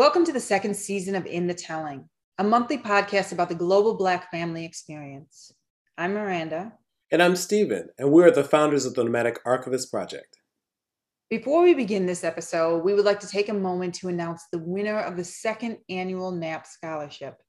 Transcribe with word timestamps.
Welcome 0.00 0.24
to 0.24 0.32
the 0.32 0.40
second 0.40 0.76
season 0.76 1.14
of 1.14 1.26
In 1.26 1.46
the 1.46 1.52
Telling, 1.52 2.08
a 2.38 2.42
monthly 2.42 2.78
podcast 2.78 3.32
about 3.32 3.50
the 3.50 3.54
global 3.54 3.98
Black 3.98 4.30
family 4.30 4.64
experience. 4.64 5.52
I'm 5.98 6.14
Miranda. 6.14 6.72
And 7.12 7.22
I'm 7.22 7.36
Stephen, 7.36 7.90
and 7.98 8.10
we're 8.10 8.30
the 8.30 8.42
founders 8.42 8.86
of 8.86 8.94
the 8.94 9.04
Nomadic 9.04 9.40
Archivist 9.44 9.90
Project. 9.90 10.38
Before 11.28 11.62
we 11.62 11.74
begin 11.74 12.06
this 12.06 12.24
episode, 12.24 12.82
we 12.82 12.94
would 12.94 13.04
like 13.04 13.20
to 13.20 13.28
take 13.28 13.50
a 13.50 13.52
moment 13.52 13.94
to 13.96 14.08
announce 14.08 14.42
the 14.50 14.58
winner 14.58 14.98
of 14.98 15.18
the 15.18 15.24
second 15.24 15.76
annual 15.90 16.32
NAP 16.32 16.66
Scholarship. 16.66 17.42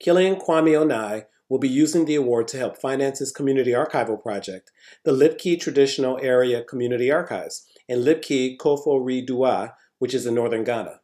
Killian 0.00 0.40
Kwame 0.40 0.72
Onai 0.72 1.26
will 1.48 1.60
be 1.60 1.68
using 1.68 2.06
the 2.06 2.16
award 2.16 2.48
to 2.48 2.58
help 2.58 2.78
finance 2.78 3.20
his 3.20 3.30
community 3.30 3.70
archival 3.70 4.20
project, 4.20 4.72
the 5.04 5.12
Lipki 5.12 5.56
Traditional 5.60 6.18
Area 6.20 6.64
Community 6.64 7.12
Archives, 7.12 7.64
in 7.88 8.00
Lipki 8.00 8.56
Kofori-Dua, 8.58 9.74
which 10.00 10.14
is 10.14 10.26
in 10.26 10.34
northern 10.34 10.64
Ghana. 10.64 10.98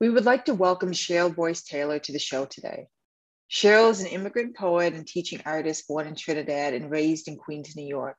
We 0.00 0.10
would 0.10 0.24
like 0.24 0.44
to 0.44 0.54
welcome 0.54 0.92
Cheryl 0.92 1.34
Boyce 1.34 1.64
Taylor 1.64 1.98
to 1.98 2.12
the 2.12 2.20
show 2.20 2.44
today. 2.44 2.86
Cheryl 3.50 3.90
is 3.90 4.00
an 4.00 4.06
immigrant 4.06 4.56
poet 4.56 4.94
and 4.94 5.04
teaching 5.04 5.42
artist 5.44 5.88
born 5.88 6.06
in 6.06 6.14
Trinidad 6.14 6.72
and 6.72 6.88
raised 6.88 7.26
in 7.26 7.36
Queens, 7.36 7.74
New 7.74 7.84
York. 7.86 8.16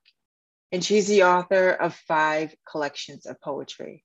And 0.74 0.84
she's 0.84 1.08
the 1.08 1.24
author 1.24 1.70
of 1.70 1.96
five 1.96 2.54
collections 2.70 3.26
of 3.26 3.40
poetry. 3.40 4.04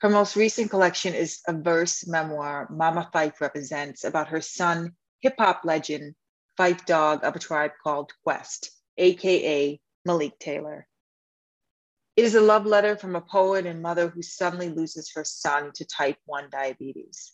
Her 0.00 0.08
most 0.08 0.34
recent 0.34 0.68
collection 0.68 1.14
is 1.14 1.40
a 1.46 1.52
verse 1.52 2.08
memoir 2.08 2.66
Mama 2.70 3.08
Phife 3.14 3.40
represents 3.40 4.02
about 4.02 4.28
her 4.28 4.40
son, 4.40 4.96
hip 5.20 5.34
hop 5.38 5.60
legend, 5.64 6.16
Phife 6.58 6.84
Dawg 6.86 7.22
of 7.22 7.36
a 7.36 7.38
tribe 7.38 7.72
called 7.84 8.10
Quest, 8.24 8.72
AKA 8.96 9.80
Malik 10.04 10.36
Taylor. 10.40 10.87
It 12.18 12.24
is 12.24 12.34
a 12.34 12.40
love 12.40 12.66
letter 12.66 12.96
from 12.96 13.14
a 13.14 13.20
poet 13.20 13.64
and 13.64 13.80
mother 13.80 14.08
who 14.08 14.22
suddenly 14.22 14.70
loses 14.70 15.12
her 15.14 15.22
son 15.22 15.70
to 15.74 15.84
type 15.84 16.16
1 16.26 16.50
diabetes. 16.50 17.30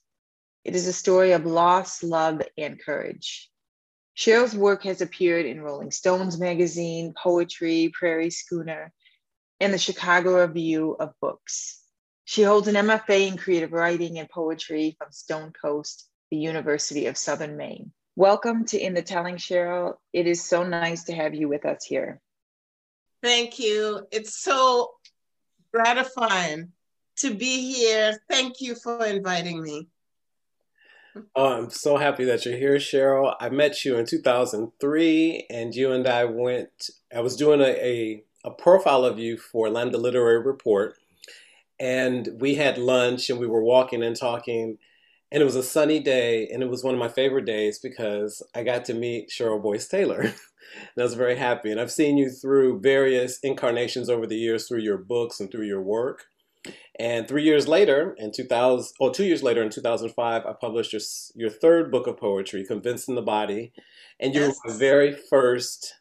It 0.63 0.77
is 0.77 0.87
a 0.87 0.93
story 0.93 1.33
of 1.33 1.47
loss, 1.47 2.03
love, 2.03 2.43
and 2.59 2.79
courage. 2.79 3.51
Cheryl's 4.15 4.55
work 4.55 4.83
has 4.83 5.01
appeared 5.01 5.47
in 5.47 5.62
Rolling 5.62 5.91
Stones 5.91 6.39
magazine, 6.39 7.15
Poetry, 7.17 7.95
Prairie 7.99 8.29
Schooner, 8.29 8.93
and 9.59 9.73
the 9.73 9.79
Chicago 9.79 10.47
Review 10.47 10.95
of 11.01 11.15
Books. 11.19 11.81
She 12.27 12.43
holds 12.43 12.69
an 12.69 12.75
MFA 12.75 13.29
in 13.29 13.39
creative 13.39 13.73
writing 13.73 14.19
and 14.19 14.29
poetry 14.29 14.99
from 14.99 15.09
Stonecoast, 15.12 16.03
the 16.31 16.37
University 16.37 17.07
of 17.07 17.17
Southern 17.17 17.57
Maine. 17.57 17.91
Welcome 18.17 18.67
to 18.67 18.79
In 18.79 18.93
the 18.93 19.01
Telling, 19.01 19.37
Cheryl. 19.37 19.95
It 20.12 20.27
is 20.27 20.45
so 20.45 20.62
nice 20.62 21.05
to 21.05 21.15
have 21.15 21.35
you 21.35 21.49
with 21.49 21.65
us 21.65 21.87
here. 21.87 22.21
Thank 23.25 23.58
you. 23.58 24.06
It's 24.12 24.34
so 24.34 24.97
gratifying 25.72 26.70
to 27.17 27.33
be 27.33 27.72
here. 27.72 28.20
Thank 28.28 28.61
you 28.61 28.75
for 28.75 29.03
inviting 29.06 29.62
me. 29.62 29.89
Oh, 31.34 31.55
I'm 31.55 31.70
so 31.70 31.97
happy 31.97 32.27
that 32.27 32.44
you're 32.44 32.58
here, 32.58 32.77
Cheryl. 32.77 33.34
I 33.41 33.48
met 33.48 33.83
you 33.83 33.97
in 33.97 34.05
2003, 34.05 35.47
and 35.48 35.75
you 35.75 35.92
and 35.92 36.06
I 36.06 36.27
went, 36.27 36.91
I 37.16 37.20
was 37.20 37.34
doing 37.34 37.62
a, 37.62 37.64
a, 37.64 38.25
a 38.44 38.50
profile 38.50 39.06
of 39.06 39.19
you 39.19 39.38
for 39.38 39.70
Lambda 39.70 39.97
Literary 39.97 40.42
Report, 40.42 40.98
and 41.81 42.28
we 42.41 42.56
had 42.56 42.77
lunch 42.77 43.31
and 43.31 43.38
we 43.38 43.47
were 43.47 43.64
walking 43.64 44.03
and 44.03 44.14
talking. 44.14 44.77
And 45.35 45.43
it 45.43 45.47
was 45.47 45.57
a 45.57 45.65
sunny 45.65 45.99
day, 45.99 46.47
and 46.47 46.63
it 46.63 46.71
was 46.71 46.85
one 46.85 46.95
of 46.95 47.01
my 47.01 47.09
favorite 47.09 47.45
days 47.45 47.81
because 47.81 48.41
I 48.55 48.63
got 48.63 48.85
to 48.85 48.95
meet 48.95 49.31
Cheryl 49.31 49.61
Boyce 49.61 49.89
Taylor. 49.89 50.21
and 50.21 50.33
I 50.97 51.03
was 51.03 51.15
very 51.15 51.35
happy. 51.35 51.73
And 51.73 51.81
I've 51.81 51.91
seen 51.91 52.17
you 52.17 52.31
through 52.31 52.79
various 52.79 53.41
incarnations 53.41 54.09
over 54.09 54.28
the 54.28 54.37
years 54.37 54.69
through 54.69 54.83
your 54.83 54.97
books 54.97 55.41
and 55.41 55.50
through 55.50 55.67
your 55.67 55.83
work. 55.83 56.27
And 57.00 57.27
three 57.27 57.43
years 57.43 57.67
later, 57.67 58.15
in 58.17 58.31
2000, 58.31 58.94
or 59.00 59.12
two 59.12 59.25
years 59.25 59.43
later, 59.43 59.61
in 59.61 59.71
2005, 59.71 60.47
I 60.47 60.53
published 60.53 60.93
your, 60.93 61.03
your 61.34 61.50
third 61.50 61.91
book 61.91 62.06
of 62.06 62.17
poetry, 62.17 62.65
Convincing 62.65 63.17
the 63.17 63.21
Body. 63.21 63.73
And 64.21 64.37
you 64.37 64.43
yes. 64.43 64.61
my 64.65 64.73
very 64.73 65.11
first 65.11 65.94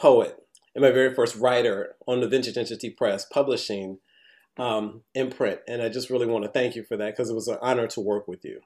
poet 0.00 0.36
and 0.76 0.82
my 0.82 0.92
very 0.92 1.12
first 1.12 1.34
writer 1.34 1.96
on 2.06 2.20
the 2.20 2.28
Vintage 2.28 2.56
Entity 2.56 2.90
Press 2.90 3.24
publishing 3.24 3.98
um, 4.58 5.02
in 5.12 5.30
print. 5.30 5.58
And 5.66 5.82
I 5.82 5.88
just 5.88 6.08
really 6.08 6.26
want 6.26 6.44
to 6.44 6.50
thank 6.52 6.76
you 6.76 6.84
for 6.84 6.96
that 6.96 7.16
because 7.16 7.30
it 7.30 7.34
was 7.34 7.48
an 7.48 7.58
honor 7.60 7.88
to 7.88 8.00
work 8.00 8.28
with 8.28 8.44
you. 8.44 8.60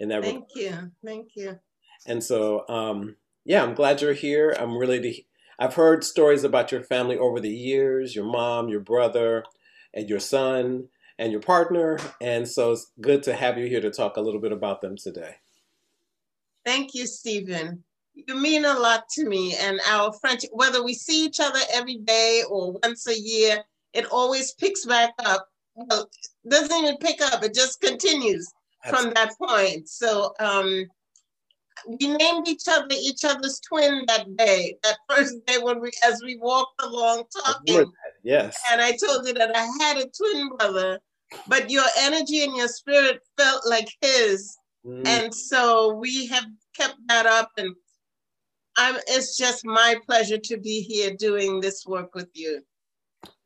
In 0.00 0.08
that 0.08 0.24
thank 0.24 0.46
you. 0.56 0.90
Thank 1.04 1.28
you. 1.36 1.58
And 2.06 2.24
so, 2.24 2.66
um, 2.68 3.16
yeah, 3.44 3.62
I'm 3.62 3.74
glad 3.74 4.00
you're 4.00 4.14
here. 4.14 4.56
I'm 4.58 4.76
really, 4.76 5.26
I've 5.58 5.74
heard 5.74 6.02
stories 6.02 6.42
about 6.42 6.72
your 6.72 6.82
family 6.82 7.18
over 7.18 7.38
the 7.38 7.50
years, 7.50 8.16
your 8.16 8.24
mom, 8.24 8.70
your 8.70 8.80
brother, 8.80 9.44
and 9.92 10.08
your 10.08 10.18
son, 10.18 10.88
and 11.18 11.30
your 11.30 11.42
partner. 11.42 11.98
And 12.22 12.48
so 12.48 12.72
it's 12.72 12.90
good 13.02 13.22
to 13.24 13.34
have 13.34 13.58
you 13.58 13.66
here 13.66 13.82
to 13.82 13.90
talk 13.90 14.16
a 14.16 14.22
little 14.22 14.40
bit 14.40 14.52
about 14.52 14.80
them 14.80 14.96
today. 14.96 15.36
Thank 16.64 16.94
you, 16.94 17.06
Stephen. 17.06 17.84
You 18.14 18.34
mean 18.36 18.64
a 18.64 18.72
lot 18.72 19.04
to 19.10 19.28
me 19.28 19.54
and 19.60 19.80
our 19.86 20.14
friendship, 20.14 20.50
whether 20.54 20.82
we 20.82 20.94
see 20.94 21.26
each 21.26 21.40
other 21.40 21.60
every 21.74 21.98
day 21.98 22.42
or 22.48 22.72
once 22.82 23.06
a 23.06 23.18
year, 23.18 23.62
it 23.92 24.06
always 24.06 24.52
picks 24.54 24.86
back 24.86 25.12
up. 25.18 25.46
Well, 25.74 26.08
doesn't 26.48 26.72
even 26.72 26.96
pick 26.98 27.20
up, 27.20 27.42
it 27.42 27.54
just 27.54 27.80
continues 27.80 28.50
From 28.88 29.12
that 29.14 29.32
point. 29.38 29.88
So 29.88 30.32
um, 30.40 30.86
we 31.86 32.08
named 32.08 32.48
each 32.48 32.64
other 32.68 32.86
each 32.90 33.24
other's 33.24 33.60
twin 33.60 34.04
that 34.06 34.36
day, 34.36 34.76
that 34.82 34.98
first 35.08 35.34
day 35.46 35.58
when 35.58 35.80
we 35.80 35.90
as 36.04 36.22
we 36.24 36.36
walked 36.36 36.80
along 36.82 37.24
talking. 37.44 37.92
Yes. 38.22 38.58
And 38.70 38.80
I 38.80 38.92
told 38.92 39.26
you 39.26 39.34
that 39.34 39.54
I 39.54 39.68
had 39.80 39.98
a 39.98 40.06
twin 40.08 40.48
brother, 40.56 41.00
but 41.46 41.70
your 41.70 41.84
energy 41.98 42.42
and 42.42 42.56
your 42.56 42.68
spirit 42.68 43.20
felt 43.36 43.66
like 43.66 43.88
his. 44.00 44.56
Mm. 44.84 45.06
And 45.06 45.34
so 45.34 45.94
we 45.94 46.26
have 46.26 46.46
kept 46.74 46.96
that 47.08 47.26
up 47.26 47.50
and 47.58 47.74
I'm 48.76 48.96
it's 49.08 49.36
just 49.36 49.64
my 49.64 49.96
pleasure 50.06 50.38
to 50.38 50.56
be 50.56 50.80
here 50.80 51.14
doing 51.14 51.60
this 51.60 51.84
work 51.86 52.14
with 52.14 52.28
you. 52.34 52.62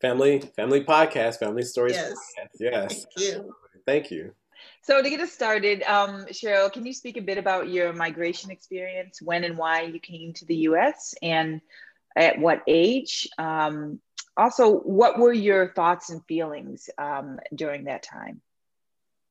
Family, 0.00 0.40
family 0.54 0.84
podcast, 0.84 1.38
family 1.38 1.62
stories. 1.62 1.94
Yes. 1.94 2.14
Podcast. 2.38 2.60
Yes. 2.60 3.06
Thank 3.16 3.28
you. 3.28 3.54
Thank 3.86 4.10
you. 4.10 4.32
So 4.84 5.02
to 5.02 5.08
get 5.08 5.20
us 5.20 5.32
started, 5.32 5.82
um, 5.84 6.26
Cheryl, 6.26 6.70
can 6.70 6.84
you 6.84 6.92
speak 6.92 7.16
a 7.16 7.22
bit 7.22 7.38
about 7.38 7.70
your 7.70 7.94
migration 7.94 8.50
experience, 8.50 9.22
when 9.22 9.42
and 9.44 9.56
why 9.56 9.80
you 9.84 9.98
came 9.98 10.34
to 10.34 10.44
the 10.44 10.56
U.S., 10.68 11.14
and 11.22 11.62
at 12.14 12.38
what 12.38 12.60
age? 12.66 13.26
Um, 13.38 14.00
also, 14.36 14.76
what 14.80 15.18
were 15.18 15.32
your 15.32 15.72
thoughts 15.72 16.10
and 16.10 16.22
feelings 16.26 16.90
um, 16.98 17.38
during 17.54 17.84
that 17.84 18.02
time? 18.02 18.42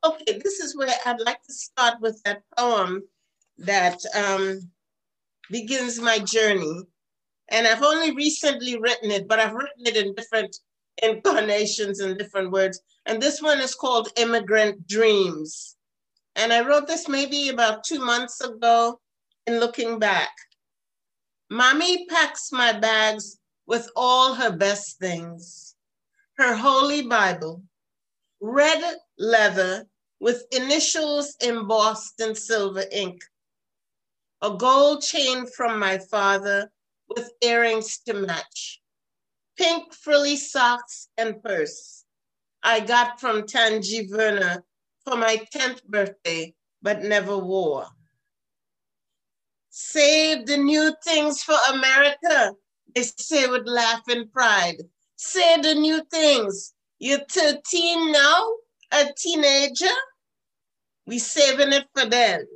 Okay, 0.03 0.39
this 0.43 0.59
is 0.59 0.75
where 0.75 0.89
I'd 1.05 1.21
like 1.21 1.43
to 1.43 1.53
start 1.53 2.01
with 2.01 2.19
that 2.23 2.41
poem 2.57 3.03
that 3.59 3.99
um, 4.15 4.59
begins 5.51 6.01
my 6.01 6.17
journey. 6.17 6.81
And 7.49 7.67
I've 7.67 7.83
only 7.83 8.15
recently 8.15 8.79
written 8.79 9.11
it, 9.11 9.27
but 9.27 9.37
I've 9.37 9.53
written 9.53 9.85
it 9.85 9.97
in 9.97 10.15
different 10.15 10.57
incarnations 11.03 11.99
and 11.99 12.17
different 12.17 12.49
words. 12.49 12.81
And 13.05 13.21
this 13.21 13.41
one 13.41 13.59
is 13.59 13.75
called 13.75 14.09
Immigrant 14.17 14.87
Dreams. 14.87 15.75
And 16.35 16.53
I 16.53 16.65
wrote 16.65 16.87
this 16.87 17.07
maybe 17.07 17.49
about 17.49 17.83
two 17.83 17.99
months 17.99 18.41
ago 18.41 18.99
in 19.45 19.59
looking 19.59 19.99
back. 19.99 20.31
Mommy 21.49 22.05
packs 22.07 22.51
my 22.51 22.71
bags 22.71 23.37
with 23.67 23.89
all 23.95 24.33
her 24.33 24.51
best 24.51 24.97
things 24.99 25.75
her 26.37 26.55
holy 26.55 27.03
Bible, 27.03 27.61
red 28.41 28.95
leather 29.19 29.85
with 30.19 30.45
initials 30.51 31.35
embossed 31.41 32.19
in 32.19 32.33
silver 32.33 32.85
ink, 32.91 33.21
a 34.41 34.49
gold 34.57 35.03
chain 35.03 35.45
from 35.45 35.77
my 35.77 35.99
father 35.99 36.71
with 37.07 37.29
earrings 37.41 37.99
to 37.99 38.13
match, 38.15 38.81
pink 39.57 39.93
frilly 39.93 40.35
socks 40.35 41.09
and 41.17 41.43
purse 41.43 42.02
I 42.63 42.79
got 42.79 43.19
from 43.19 43.41
Tanji 43.41 44.09
Werner 44.09 44.63
for 45.03 45.17
my 45.17 45.45
10th 45.53 45.83
birthday, 45.83 46.55
but 46.81 47.03
never 47.03 47.37
wore. 47.37 47.87
Save 49.69 50.45
the 50.45 50.57
new 50.57 50.93
things 51.03 51.43
for 51.43 51.55
America, 51.73 52.53
they 52.95 53.03
say 53.03 53.47
with 53.47 53.67
laugh 53.67 54.03
and 54.07 54.31
pride. 54.31 54.77
Say 55.17 55.59
the 55.59 55.75
new 55.75 56.03
things. 56.05 56.73
You're 56.99 57.25
13 57.29 58.13
now, 58.13 58.53
a 58.93 59.07
teenager? 59.17 59.93
We 61.05 61.19
saving 61.19 61.73
it 61.73 61.87
for 61.93 62.05
then. 62.05 62.47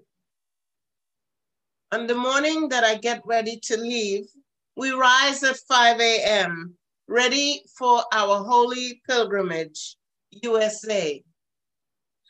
On 1.92 2.08
the 2.08 2.16
morning 2.16 2.70
that 2.70 2.86
I 2.86 2.96
get 2.96 3.22
ready 3.26 3.60
to 3.64 3.78
leave, 3.78 4.26
we 4.78 4.92
rise 4.92 5.44
at 5.44 5.58
5 5.58 6.00
a.m 6.00 6.78
ready 7.08 7.64
for 7.78 8.04
our 8.12 8.44
holy 8.44 9.02
pilgrimage, 9.08 9.97
USA. 10.44 11.24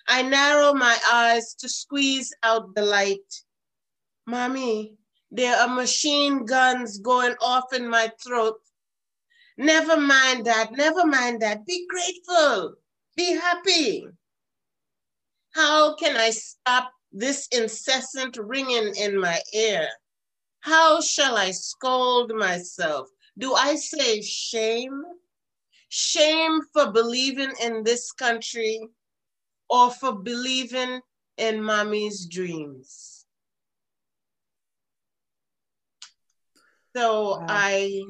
I 0.07 0.21
narrow 0.21 0.73
my 0.73 0.97
eyes 1.11 1.53
to 1.55 1.67
squeeze 1.67 2.33
out 2.43 2.73
the 2.75 2.81
light. 2.81 3.43
Mommy, 4.25 4.95
there 5.31 5.55
are 5.57 5.75
machine 5.75 6.45
guns 6.45 6.99
going 6.99 7.35
off 7.41 7.73
in 7.73 7.89
my 7.89 8.11
throat. 8.23 8.59
Never 9.57 9.97
mind 9.97 10.45
that, 10.45 10.71
never 10.71 11.05
mind 11.05 11.41
that. 11.41 11.65
Be 11.65 11.85
grateful, 11.87 12.75
be 13.15 13.33
happy. 13.33 14.05
How 15.53 15.95
can 15.95 16.15
I 16.15 16.29
stop 16.29 16.91
this 17.11 17.47
incessant 17.51 18.37
ringing 18.37 18.93
in 18.95 19.19
my 19.19 19.41
ear? 19.53 19.87
How 20.59 21.01
shall 21.01 21.35
I 21.37 21.51
scold 21.51 22.31
myself? 22.33 23.07
Do 23.37 23.53
I 23.53 23.75
say 23.75 24.21
shame? 24.21 25.03
Shame 25.89 26.59
for 26.73 26.91
believing 26.91 27.51
in 27.63 27.83
this 27.83 28.11
country 28.11 28.89
or 29.69 29.91
for 29.91 30.13
believing 30.13 31.01
in 31.37 31.63
mommy's 31.63 32.25
dreams? 32.25 33.25
So 36.95 37.37
wow. 37.37 37.45
I 37.47 38.01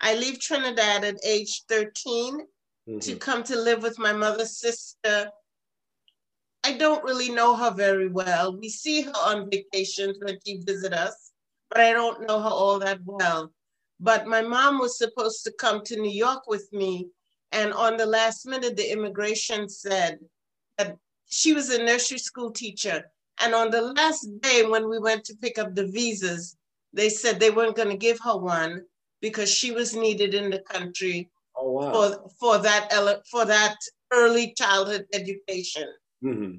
I 0.00 0.14
leave 0.14 0.40
Trinidad 0.40 1.04
at 1.04 1.24
age 1.24 1.62
13 1.68 2.40
mm-hmm. 2.40 2.98
to 2.98 3.16
come 3.16 3.42
to 3.44 3.56
live 3.56 3.82
with 3.82 3.98
my 3.98 4.12
mother's 4.12 4.58
sister. 4.58 5.30
I 6.64 6.72
don't 6.74 7.02
really 7.02 7.30
know 7.30 7.56
her 7.56 7.72
very 7.72 8.08
well. 8.08 8.56
We 8.56 8.68
see 8.68 9.02
her 9.02 9.12
on 9.12 9.50
vacations 9.50 10.18
when 10.20 10.38
she 10.46 10.62
visits 10.64 10.94
us, 10.94 11.32
but 11.70 11.80
I 11.80 11.92
don't 11.92 12.26
know 12.26 12.40
her 12.40 12.48
all 12.48 12.78
that 12.80 13.00
well. 13.04 13.52
But 14.02 14.26
my 14.26 14.42
mom 14.42 14.80
was 14.80 14.98
supposed 14.98 15.44
to 15.44 15.52
come 15.52 15.84
to 15.84 16.00
New 16.00 16.10
York 16.10 16.48
with 16.48 16.68
me. 16.72 17.08
And 17.52 17.72
on 17.72 17.96
the 17.96 18.06
last 18.06 18.46
minute, 18.46 18.76
the 18.76 18.90
immigration 18.90 19.68
said 19.68 20.18
that 20.76 20.96
she 21.26 21.52
was 21.52 21.70
a 21.70 21.84
nursery 21.84 22.18
school 22.18 22.50
teacher. 22.50 23.04
And 23.40 23.54
on 23.54 23.70
the 23.70 23.80
last 23.80 24.26
day, 24.40 24.66
when 24.66 24.88
we 24.90 24.98
went 24.98 25.24
to 25.26 25.36
pick 25.36 25.56
up 25.56 25.74
the 25.74 25.86
visas, 25.86 26.56
they 26.92 27.08
said 27.08 27.38
they 27.38 27.50
weren't 27.50 27.76
going 27.76 27.90
to 27.90 27.96
give 27.96 28.18
her 28.24 28.36
one 28.36 28.82
because 29.20 29.48
she 29.48 29.70
was 29.70 29.94
needed 29.94 30.34
in 30.34 30.50
the 30.50 30.58
country 30.58 31.30
oh, 31.56 31.70
wow. 31.70 31.92
for 31.92 32.30
for 32.40 32.58
that 32.58 32.92
for 33.30 33.44
that 33.44 33.76
early 34.12 34.52
childhood 34.58 35.06
education. 35.12 35.88
Mm-hmm. 36.24 36.58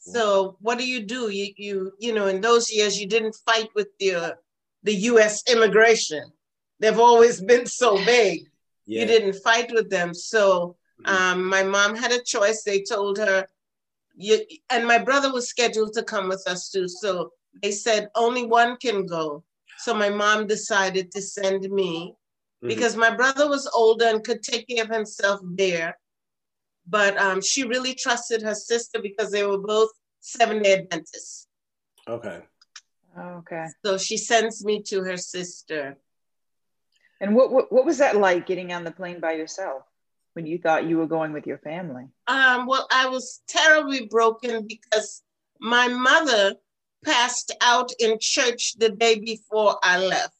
So 0.00 0.56
what 0.60 0.78
do 0.78 0.88
you 0.88 1.00
do? 1.00 1.28
You 1.28 1.52
you 1.56 1.92
you 1.98 2.14
know 2.14 2.26
in 2.26 2.40
those 2.40 2.72
years 2.72 2.98
you 2.98 3.06
didn't 3.06 3.36
fight 3.46 3.68
with 3.74 3.88
the 4.00 4.36
the 4.82 4.94
U.S. 4.94 5.42
immigration. 5.50 6.32
They've 6.80 6.98
always 6.98 7.40
been 7.40 7.66
so 7.66 8.02
big. 8.04 8.46
Yeah. 8.86 9.00
You 9.00 9.06
didn't 9.06 9.42
fight 9.42 9.70
with 9.72 9.90
them. 9.90 10.14
So 10.14 10.76
mm-hmm. 11.02 11.14
um, 11.14 11.44
my 11.44 11.62
mom 11.62 11.96
had 11.96 12.12
a 12.12 12.22
choice. 12.22 12.62
They 12.62 12.82
told 12.82 13.18
her, 13.18 13.46
you, 14.14 14.40
and 14.70 14.86
my 14.86 14.98
brother 14.98 15.32
was 15.32 15.48
scheduled 15.48 15.92
to 15.94 16.02
come 16.02 16.28
with 16.28 16.44
us 16.46 16.70
too. 16.70 16.88
So 16.88 17.32
they 17.62 17.72
said 17.72 18.08
only 18.14 18.46
one 18.46 18.76
can 18.76 19.06
go. 19.06 19.44
So 19.78 19.94
my 19.94 20.10
mom 20.10 20.46
decided 20.46 21.12
to 21.12 21.22
send 21.22 21.68
me 21.70 22.14
mm-hmm. 22.62 22.68
because 22.68 22.96
my 22.96 23.14
brother 23.14 23.48
was 23.48 23.70
older 23.74 24.06
and 24.06 24.24
could 24.24 24.42
take 24.42 24.66
care 24.68 24.84
of 24.84 24.90
himself 24.90 25.40
there. 25.44 25.96
But 26.86 27.18
um, 27.18 27.42
she 27.42 27.64
really 27.64 27.94
trusted 27.94 28.42
her 28.42 28.54
sister 28.54 29.00
because 29.02 29.30
they 29.30 29.44
were 29.44 29.58
both 29.58 29.90
seven 30.20 30.62
day 30.62 30.78
Adventists. 30.78 31.46
Okay. 32.08 32.40
Okay. 33.18 33.66
So 33.84 33.98
she 33.98 34.16
sends 34.16 34.64
me 34.64 34.82
to 34.84 35.02
her 35.02 35.16
sister. 35.16 35.96
And 37.20 37.34
what, 37.34 37.50
what 37.50 37.72
what 37.72 37.84
was 37.84 37.98
that 37.98 38.16
like 38.16 38.46
getting 38.46 38.72
on 38.72 38.84
the 38.84 38.92
plane 38.92 39.20
by 39.20 39.32
yourself 39.32 39.82
when 40.34 40.46
you 40.46 40.58
thought 40.58 40.86
you 40.86 40.98
were 40.98 41.06
going 41.06 41.32
with 41.32 41.46
your 41.46 41.58
family? 41.58 42.04
Um, 42.26 42.66
well, 42.66 42.86
I 42.92 43.08
was 43.08 43.42
terribly 43.48 44.06
broken 44.06 44.66
because 44.66 45.22
my 45.60 45.88
mother 45.88 46.54
passed 47.04 47.54
out 47.60 47.90
in 47.98 48.18
church 48.20 48.74
the 48.78 48.90
day 48.90 49.18
before 49.18 49.78
I 49.82 49.98
left. 49.98 50.34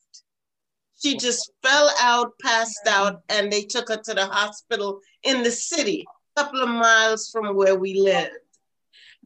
She 1.01 1.17
just 1.17 1.53
fell 1.63 1.91
out, 2.01 2.33
passed 2.43 2.87
out, 2.89 3.23
and 3.29 3.53
they 3.53 3.63
took 3.63 3.89
her 3.89 3.97
to 3.97 4.15
the 4.15 4.27
hospital 4.27 5.01
in 5.23 5.43
the 5.43 5.51
city, 5.51 6.05
a 6.37 6.43
couple 6.43 6.61
of 6.61 6.69
miles 6.69 7.31
from 7.31 7.55
where 7.55 7.77
we 7.77 8.01
lived. 8.01 8.31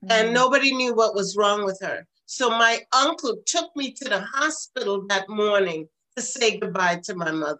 Mm-hmm. 0.04 0.10
And 0.10 0.34
nobody 0.34 0.74
knew 0.74 0.94
what 0.94 1.14
was 1.14 1.36
wrong 1.36 1.64
with 1.64 1.78
her. 1.80 2.06
So 2.32 2.48
my 2.48 2.80
uncle 2.94 3.36
took 3.44 3.76
me 3.76 3.92
to 3.92 4.04
the 4.04 4.20
hospital 4.20 5.04
that 5.10 5.28
morning 5.28 5.86
to 6.16 6.22
say 6.22 6.58
goodbye 6.58 7.00
to 7.04 7.14
my 7.14 7.30
mother. 7.30 7.58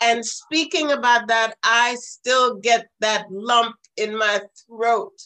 And 0.00 0.24
speaking 0.24 0.92
about 0.92 1.28
that, 1.28 1.56
I 1.62 1.96
still 2.00 2.54
get 2.54 2.88
that 3.00 3.26
lump 3.30 3.76
in 3.98 4.16
my 4.16 4.40
throat 4.66 5.20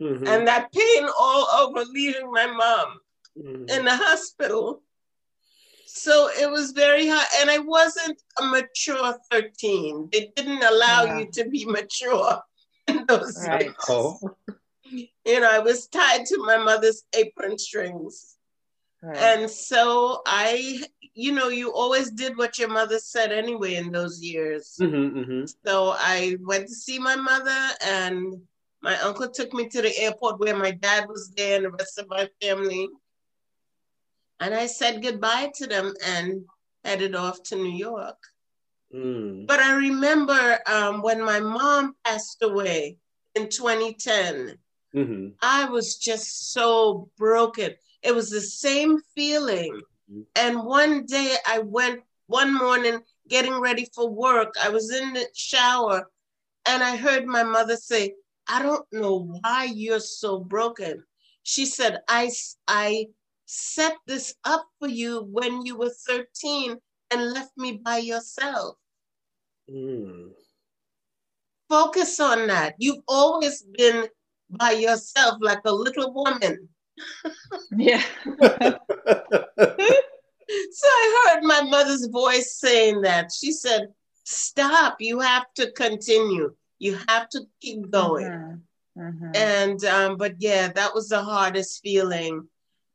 mm-hmm. 0.00 0.28
and 0.28 0.46
that 0.46 0.72
pain 0.72 1.08
all 1.18 1.48
over 1.58 1.84
leaving 1.90 2.30
my 2.30 2.46
mom 2.46 3.00
mm-hmm. 3.36 3.68
in 3.68 3.84
the 3.84 3.96
hospital. 3.96 4.80
So 5.86 6.30
it 6.40 6.48
was 6.48 6.70
very 6.70 7.08
hard. 7.08 7.26
And 7.40 7.50
I 7.50 7.58
wasn't 7.58 8.22
a 8.40 8.44
mature 8.44 9.18
13. 9.32 10.10
They 10.12 10.30
didn't 10.36 10.62
allow 10.62 11.02
yeah. 11.02 11.18
you 11.18 11.30
to 11.32 11.50
be 11.50 11.64
mature 11.68 12.40
in 12.86 13.06
those 13.08 13.44
right. 13.44 13.74
Oh. 13.88 14.20
You 14.90 15.40
know, 15.40 15.50
I 15.50 15.58
was 15.58 15.86
tied 15.88 16.26
to 16.26 16.38
my 16.44 16.56
mother's 16.56 17.04
apron 17.16 17.58
strings. 17.58 18.36
Right. 19.02 19.16
And 19.16 19.50
so 19.50 20.22
I, 20.26 20.82
you 21.14 21.32
know, 21.32 21.48
you 21.48 21.72
always 21.72 22.10
did 22.10 22.36
what 22.36 22.58
your 22.58 22.68
mother 22.68 22.98
said 22.98 23.30
anyway 23.30 23.74
in 23.76 23.92
those 23.92 24.22
years. 24.22 24.76
Mm-hmm, 24.80 25.18
mm-hmm. 25.18 25.44
So 25.64 25.94
I 25.96 26.36
went 26.40 26.66
to 26.68 26.74
see 26.74 26.98
my 26.98 27.16
mother 27.16 27.74
and 27.84 28.40
my 28.82 28.98
uncle 29.00 29.28
took 29.28 29.52
me 29.52 29.68
to 29.68 29.82
the 29.82 29.96
airport 29.98 30.38
where 30.38 30.56
my 30.56 30.70
dad 30.70 31.08
was 31.08 31.30
there 31.36 31.56
and 31.56 31.66
the 31.66 31.70
rest 31.70 31.98
of 31.98 32.08
my 32.08 32.28
family. 32.40 32.88
And 34.40 34.54
I 34.54 34.66
said 34.66 35.02
goodbye 35.02 35.50
to 35.56 35.66
them 35.66 35.94
and 36.04 36.44
headed 36.84 37.14
off 37.14 37.42
to 37.44 37.56
New 37.56 37.76
York. 37.76 38.18
Mm. 38.94 39.46
But 39.46 39.60
I 39.60 39.76
remember 39.76 40.58
um, 40.66 41.02
when 41.02 41.22
my 41.22 41.40
mom 41.40 41.96
passed 42.04 42.42
away 42.42 42.98
in 43.34 43.48
2010, 43.48 44.56
mm-hmm. 44.96 45.28
I 45.42 45.66
was 45.66 45.96
just 45.96 46.52
so 46.52 47.10
broken. 47.16 47.74
It 48.02 48.14
was 48.14 48.30
the 48.30 48.40
same 48.40 48.98
feeling. 49.14 49.82
Mm-hmm. 50.10 50.22
And 50.36 50.64
one 50.64 51.06
day 51.06 51.36
I 51.46 51.58
went, 51.58 52.00
one 52.26 52.54
morning, 52.54 53.00
getting 53.28 53.60
ready 53.60 53.88
for 53.94 54.08
work, 54.08 54.54
I 54.62 54.68
was 54.68 54.92
in 54.92 55.12
the 55.12 55.26
shower 55.34 56.10
and 56.66 56.82
I 56.82 56.96
heard 56.96 57.26
my 57.26 57.42
mother 57.42 57.76
say, 57.76 58.14
I 58.48 58.62
don't 58.62 58.86
know 58.92 59.38
why 59.40 59.64
you're 59.64 60.00
so 60.00 60.40
broken. 60.40 61.02
She 61.42 61.66
said, 61.66 62.00
I, 62.08 62.30
I 62.68 63.06
set 63.46 63.94
this 64.06 64.34
up 64.44 64.66
for 64.78 64.88
you 64.88 65.28
when 65.30 65.64
you 65.64 65.76
were 65.76 65.92
13 66.06 66.76
and 67.10 67.32
left 67.32 67.52
me 67.56 67.80
by 67.84 67.98
yourself. 67.98 68.76
Mm. 69.70 70.30
Focus 71.68 72.20
on 72.20 72.46
that. 72.48 72.74
You've 72.78 73.02
always 73.08 73.62
been 73.62 74.06
by 74.50 74.72
yourself 74.72 75.38
like 75.40 75.60
a 75.64 75.72
little 75.72 76.12
woman. 76.12 76.68
yeah. 77.76 78.02
so 78.38 78.78
I 80.84 81.30
heard 81.34 81.42
my 81.42 81.62
mother's 81.62 82.06
voice 82.06 82.56
saying 82.58 83.02
that. 83.02 83.30
She 83.32 83.52
said, 83.52 83.88
Stop, 84.24 84.96
you 85.00 85.20
have 85.20 85.46
to 85.54 85.70
continue. 85.72 86.54
You 86.78 86.98
have 87.08 87.28
to 87.30 87.42
keep 87.60 87.90
going. 87.90 88.26
Mm-hmm. 88.26 89.00
Mm-hmm. 89.00 89.30
And 89.34 89.84
um, 89.84 90.16
but 90.16 90.34
yeah, 90.38 90.72
that 90.72 90.94
was 90.94 91.08
the 91.08 91.22
hardest 91.22 91.82
feeling. 91.82 92.48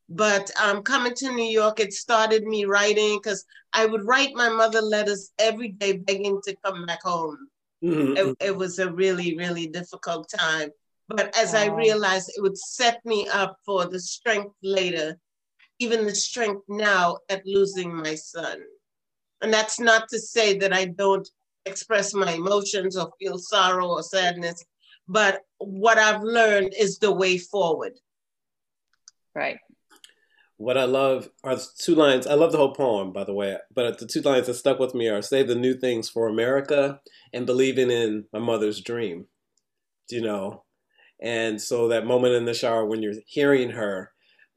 But 0.09 0.51
um, 0.61 0.83
coming 0.83 1.13
to 1.15 1.31
New 1.31 1.49
York, 1.49 1.79
it 1.79 1.93
started 1.93 2.43
me 2.43 2.65
writing 2.65 3.17
because 3.17 3.45
I 3.71 3.85
would 3.85 4.05
write 4.05 4.33
my 4.33 4.49
mother 4.49 4.81
letters 4.81 5.31
every 5.39 5.69
day 5.69 5.93
begging 5.93 6.41
to 6.43 6.55
come 6.65 6.85
back 6.85 7.03
home. 7.03 7.37
Mm-hmm. 7.83 8.17
It, 8.17 8.47
it, 8.47 8.55
was 8.55 8.79
a 8.79 8.91
really, 8.91 9.37
really 9.37 9.67
difficult 9.67 10.29
time. 10.29 10.69
But 11.15 11.35
as 11.37 11.53
wow. 11.53 11.59
I 11.59 11.65
realized, 11.75 12.31
it 12.35 12.41
would 12.41 12.57
set 12.57 13.03
me 13.05 13.27
up 13.29 13.57
for 13.65 13.85
the 13.85 13.99
strength 13.99 14.55
later, 14.63 15.17
even 15.79 16.05
the 16.05 16.15
strength 16.15 16.63
now 16.69 17.17
at 17.29 17.45
losing 17.45 17.93
my 17.93 18.15
son. 18.15 18.61
And 19.41 19.53
that's 19.53 19.79
not 19.79 20.07
to 20.09 20.19
say 20.19 20.57
that 20.59 20.73
I 20.73 20.85
don't 20.85 21.27
express 21.65 22.13
my 22.13 22.33
emotions 22.33 22.95
or 22.95 23.11
feel 23.19 23.37
sorrow 23.37 23.87
or 23.87 24.03
sadness. 24.03 24.63
But 25.07 25.41
what 25.57 25.97
I've 25.97 26.23
learned 26.23 26.73
is 26.77 26.99
the 26.99 27.11
way 27.11 27.37
forward. 27.37 27.93
Right. 29.35 29.57
What 30.57 30.77
I 30.77 30.85
love 30.85 31.29
are 31.43 31.55
the 31.55 31.67
two 31.77 31.95
lines. 31.95 32.27
I 32.27 32.35
love 32.35 32.51
the 32.51 32.59
whole 32.59 32.75
poem, 32.75 33.11
by 33.11 33.23
the 33.23 33.33
way, 33.33 33.57
but 33.73 33.97
the 33.97 34.05
two 34.05 34.21
lines 34.21 34.45
that 34.45 34.53
stuck 34.53 34.77
with 34.77 34.93
me 34.93 35.09
are 35.09 35.21
"Say 35.21 35.41
the 35.41 35.55
new 35.55 35.73
things 35.73 36.07
for 36.07 36.27
America" 36.27 37.01
and 37.33 37.47
"Believing 37.47 37.89
in 37.89 38.27
my 38.31 38.39
mother's 38.39 38.79
dream." 38.79 39.25
Do 40.07 40.15
you 40.17 40.21
know? 40.21 40.63
And 41.21 41.61
so 41.61 41.87
that 41.87 42.05
moment 42.05 42.33
in 42.33 42.45
the 42.45 42.53
shower 42.53 42.85
when 42.85 43.03
you're 43.03 43.13
hearing 43.25 43.71
her, 43.71 44.11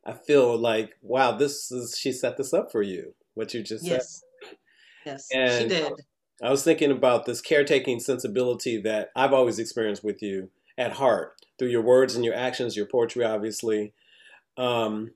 I 0.07 0.13
feel 0.13 0.57
like, 0.57 0.95
wow, 1.03 1.33
this 1.33 1.71
is 1.71 1.97
she 1.99 2.13
set 2.13 2.37
this 2.37 2.55
up 2.55 2.73
for 2.73 2.83
you. 2.83 3.15
What 3.35 3.53
you 3.53 3.63
just 3.63 3.85
yes. 3.85 4.23
said. 4.43 4.57
Yes, 5.05 5.29
and 5.35 5.63
she 5.63 5.69
did. 5.69 5.93
I 6.43 6.51
was 6.51 6.65
thinking 6.65 6.91
about 6.91 7.27
this 7.27 7.41
caretaking 7.41 8.01
sensibility 8.01 8.81
that 8.83 9.11
I've 9.15 9.33
always 9.33 9.59
experienced 9.59 10.03
with 10.03 10.23
you 10.23 10.51
at 10.77 10.93
heart 10.93 11.35
through 11.59 11.69
your 11.69 11.83
words 11.83 12.15
and 12.15 12.25
your 12.25 12.35
actions, 12.35 12.77
your 12.77 12.87
poetry, 12.87 13.25
obviously. 13.25 13.93
Um, 14.57 15.13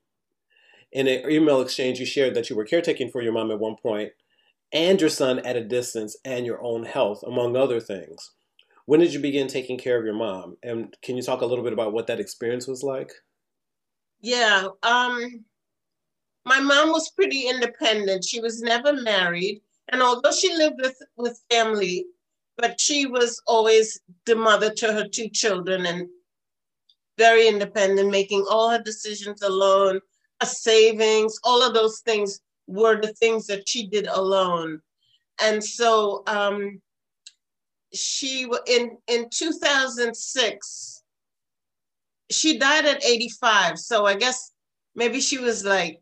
in 0.91 1.07
an 1.07 1.29
email 1.29 1.61
exchange, 1.61 1.99
you 1.99 2.05
shared 2.05 2.35
that 2.35 2.49
you 2.49 2.55
were 2.55 2.65
caretaking 2.65 3.09
for 3.09 3.21
your 3.21 3.33
mom 3.33 3.51
at 3.51 3.59
one 3.59 3.75
point 3.75 4.11
and 4.71 4.99
your 5.01 5.09
son 5.09 5.39
at 5.39 5.55
a 5.55 5.63
distance 5.63 6.15
and 6.23 6.45
your 6.45 6.61
own 6.63 6.85
health, 6.85 7.23
among 7.25 7.55
other 7.55 7.79
things. 7.79 8.31
When 8.89 8.99
did 8.99 9.13
you 9.13 9.19
begin 9.19 9.47
taking 9.47 9.77
care 9.77 9.99
of 9.99 10.03
your 10.03 10.15
mom? 10.15 10.57
And 10.63 10.97
can 11.03 11.15
you 11.15 11.21
talk 11.21 11.41
a 11.41 11.45
little 11.45 11.63
bit 11.63 11.73
about 11.73 11.93
what 11.93 12.07
that 12.07 12.19
experience 12.19 12.65
was 12.65 12.81
like? 12.81 13.11
Yeah. 14.19 14.65
Um, 14.81 15.45
my 16.43 16.59
mom 16.59 16.89
was 16.89 17.11
pretty 17.11 17.47
independent. 17.47 18.25
She 18.25 18.39
was 18.39 18.63
never 18.63 18.93
married. 18.93 19.61
And 19.89 20.01
although 20.01 20.31
she 20.31 20.51
lived 20.55 20.77
with, 20.81 20.99
with 21.17 21.39
family, 21.51 22.07
but 22.57 22.81
she 22.81 23.05
was 23.05 23.39
always 23.45 24.01
the 24.25 24.35
mother 24.35 24.71
to 24.71 24.91
her 24.91 25.07
two 25.07 25.29
children 25.29 25.85
and 25.85 26.07
very 27.15 27.47
independent, 27.47 28.09
making 28.09 28.43
all 28.49 28.71
her 28.71 28.81
decisions 28.81 29.43
alone, 29.43 29.99
her 30.41 30.47
savings, 30.47 31.37
all 31.43 31.61
of 31.61 31.75
those 31.75 31.99
things 31.99 32.39
were 32.65 32.99
the 32.99 33.13
things 33.13 33.45
that 33.45 33.69
she 33.69 33.85
did 33.85 34.07
alone. 34.07 34.81
And 35.39 35.63
so 35.63 36.23
um, 36.25 36.81
she 37.93 38.47
in 38.67 38.97
in 39.07 39.29
2006 39.29 41.03
she 42.31 42.59
died 42.59 42.85
at 42.85 43.03
85 43.03 43.79
so 43.79 44.05
i 44.05 44.15
guess 44.15 44.51
maybe 44.95 45.19
she 45.19 45.37
was 45.37 45.65
like 45.65 45.99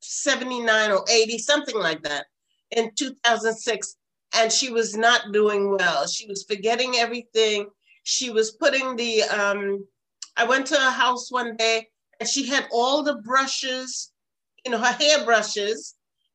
79 0.00 0.92
or 0.92 1.04
80 1.10 1.38
something 1.38 1.76
like 1.76 2.02
that 2.02 2.26
in 2.70 2.90
2006 2.96 3.96
and 4.34 4.52
she 4.52 4.70
was 4.70 4.96
not 4.96 5.32
doing 5.32 5.76
well. 5.76 6.06
She 6.06 6.26
was 6.26 6.44
forgetting 6.44 6.96
everything. 6.96 7.68
She 8.04 8.30
was 8.30 8.52
putting 8.52 8.96
the 8.96 9.22
um 9.24 9.86
i 10.36 10.44
went 10.44 10.66
to 10.66 10.76
her 10.76 10.90
house 10.90 11.30
one 11.30 11.56
day 11.56 11.86
and 12.18 12.28
she 12.28 12.46
had 12.46 12.66
all 12.72 13.02
the 13.02 13.16
brushes 13.16 14.12
you 14.64 14.70
know 14.70 14.78
her 14.78 14.92
hair 14.92 15.24
brushes 15.24 15.94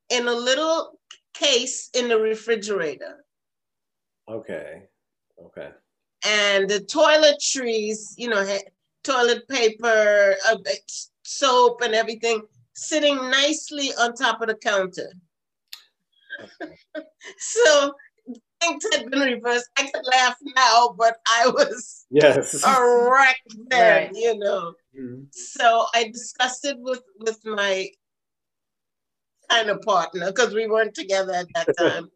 in 0.09 0.27
a 0.27 0.33
little 0.33 0.99
case 1.33 1.89
in 1.93 2.07
the 2.07 2.17
refrigerator 2.17 3.24
Okay. 4.27 4.83
Okay. 5.43 5.69
and 6.25 6.69
the 6.69 6.79
toiletries, 6.79 8.13
you 8.17 8.29
know, 8.29 8.57
toilet 9.03 9.47
paper, 9.47 10.35
uh, 10.47 10.57
soap, 11.23 11.81
and 11.81 11.93
everything 11.93 12.41
sitting 12.73 13.15
nicely 13.29 13.91
on 13.99 14.13
top 14.15 14.41
of 14.41 14.47
the 14.47 14.55
counter. 14.55 15.11
so 17.37 17.93
things 18.61 18.85
had 18.93 19.09
been 19.11 19.19
reversed. 19.19 19.69
I 19.77 19.83
could 19.83 20.05
laugh 20.05 20.35
now, 20.55 20.95
but 20.97 21.17
I 21.27 21.47
was 21.47 22.05
Yes. 22.09 22.63
a 22.63 23.09
wreck 23.09 23.39
then, 23.67 24.05
Right. 24.07 24.15
you 24.15 24.37
know. 24.37 24.73
Mhm. 24.97 25.27
So 25.31 25.85
I 25.93 26.05
discussed 26.05 26.65
it 26.65 26.77
with 26.79 27.03
with 27.19 27.43
my 27.45 27.89
kind 29.49 29.69
of 29.69 29.81
partner 29.81 30.27
because 30.31 30.53
we 30.53 30.67
weren't 30.67 30.95
together 30.95 31.33
at 31.33 31.47
that 31.53 31.67
time, 31.77 32.09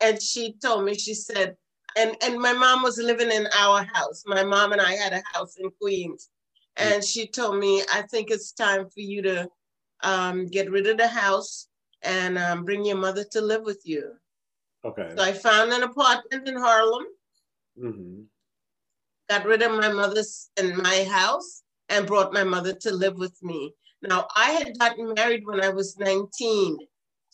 and 0.00 0.20
she 0.20 0.54
told 0.62 0.84
me 0.84 0.94
she 0.94 1.14
said, 1.14 1.56
and 1.96 2.14
and 2.22 2.38
my 2.38 2.52
mom 2.52 2.82
was 2.82 2.98
living 2.98 3.30
in 3.30 3.46
our 3.58 3.84
house. 3.94 4.22
My 4.26 4.44
mom 4.44 4.72
and 4.72 4.80
I 4.80 4.92
had 4.92 5.12
a 5.12 5.22
house 5.32 5.56
in 5.58 5.70
Queens, 5.80 6.30
and 6.76 7.02
she 7.02 7.26
told 7.26 7.58
me, 7.58 7.82
I 7.92 8.02
think 8.02 8.30
it's 8.30 8.52
time 8.52 8.84
for 8.84 9.00
you 9.00 9.22
to 9.22 9.48
um, 10.02 10.46
get 10.46 10.70
rid 10.70 10.86
of 10.86 10.98
the 10.98 11.08
house 11.08 11.68
and 12.02 12.38
um, 12.38 12.64
bring 12.64 12.84
your 12.84 12.96
mother 12.96 13.24
to 13.32 13.40
live 13.40 13.62
with 13.62 13.80
you. 13.84 14.12
Okay. 14.84 15.10
So 15.16 15.22
I 15.22 15.32
found 15.32 15.72
an 15.72 15.82
apartment 15.82 16.48
in 16.48 16.56
Harlem, 16.56 17.04
hmm 17.78 18.22
got 19.28 19.44
rid 19.44 19.62
of 19.62 19.72
my 19.72 19.88
mother's 19.88 20.50
in 20.56 20.76
my 20.76 21.04
house, 21.10 21.62
and 21.88 22.06
brought 22.06 22.32
my 22.32 22.44
mother 22.44 22.72
to 22.72 22.92
live 22.92 23.16
with 23.16 23.36
me. 23.42 23.74
Now, 24.02 24.28
I 24.36 24.50
had 24.52 24.78
gotten 24.78 25.14
married 25.14 25.44
when 25.44 25.62
I 25.62 25.70
was 25.70 25.98
19. 25.98 26.78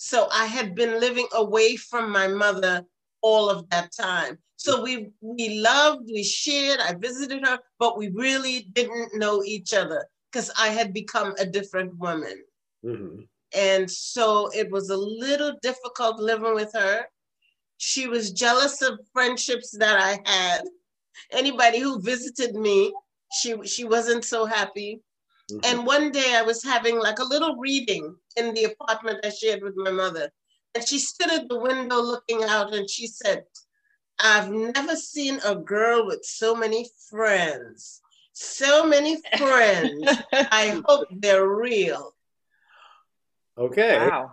So 0.05 0.27
I 0.33 0.47
had 0.47 0.75
been 0.75 0.99
living 0.99 1.29
away 1.33 1.77
from 1.77 2.11
my 2.11 2.27
mother 2.27 2.85
all 3.21 3.49
of 3.49 3.71
that 3.71 3.93
time. 3.93 4.37
So 4.57 4.83
we 4.83 5.11
we 5.21 5.61
loved, 5.61 6.11
we 6.13 6.25
shared, 6.25 6.81
I 6.81 6.95
visited 6.95 7.47
her, 7.47 7.61
but 7.79 7.97
we 7.97 8.09
really 8.09 8.67
didn't 8.73 9.15
know 9.15 9.45
each 9.45 9.73
other 9.73 10.05
because 10.33 10.51
I 10.59 10.69
had 10.71 10.93
become 10.93 11.35
a 11.39 11.47
different 11.47 11.97
woman. 11.99 12.37
hmm 12.83 13.21
And 13.55 13.89
so 13.89 14.51
it 14.53 14.73
was 14.73 14.91
a 14.91 14.97
little 14.97 15.53
difficult 15.63 16.19
living 16.19 16.57
with 16.57 16.73
her. 16.75 17.07
She 17.77 18.09
was 18.09 18.33
jealous 18.33 18.83
of 18.83 18.99
friendships 19.13 19.71
that 19.83 19.97
I 20.11 20.13
had. 20.29 20.63
Anybody 21.31 21.79
who 21.79 22.01
visited 22.13 22.57
me, 22.57 22.93
she 23.39 23.51
she 23.75 23.85
wasn't 23.85 24.25
so 24.25 24.47
happy. 24.47 24.91
Hmm 25.53 25.59
And 25.65 25.87
one 25.87 26.13
day 26.13 26.35
I 26.35 26.43
was 26.43 26.63
having 26.63 26.99
like 26.99 27.19
a 27.19 27.25
little 27.25 27.57
reading 27.57 28.17
in 28.37 28.55
the 28.55 28.65
apartment 28.65 29.25
I 29.25 29.31
shared 29.31 29.63
with 29.63 29.75
my 29.77 29.91
mother. 29.91 30.31
And 30.75 30.87
she 30.87 30.99
stood 30.99 31.31
at 31.33 31.49
the 31.49 31.59
window 31.59 32.01
looking 32.01 32.43
out 32.45 32.75
and 32.75 32.89
she 32.89 33.07
said, 33.07 33.45
I've 34.19 34.51
never 34.51 34.97
seen 34.97 35.41
a 35.45 35.55
girl 35.55 36.07
with 36.07 36.25
so 36.25 36.55
many 36.55 36.89
friends. 37.11 38.01
So 38.33 38.87
many 38.87 39.19
friends. 39.37 40.11
I 40.33 40.81
hope 40.87 41.09
they're 41.11 41.49
real. 41.49 42.15
Okay. 43.59 43.97
wow. 43.99 44.33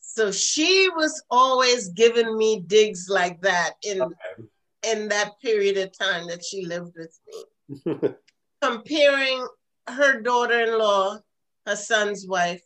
So 0.00 0.30
she 0.30 0.88
was 0.94 1.22
always 1.30 1.88
giving 1.88 2.36
me 2.36 2.60
digs 2.60 3.06
like 3.08 3.40
that 3.42 3.74
in 3.82 4.02
Okay. 4.02 4.14
in 4.84 5.08
that 5.08 5.40
period 5.40 5.76
of 5.78 5.96
time 5.96 6.26
that 6.28 6.44
she 6.44 6.66
lived 6.66 6.94
with 6.96 7.18
me. 7.26 8.10
Comparing 8.62 9.46
her 9.88 10.20
daughter-in-law, 10.20 11.18
her 11.66 11.76
son's 11.76 12.26
wife, 12.26 12.62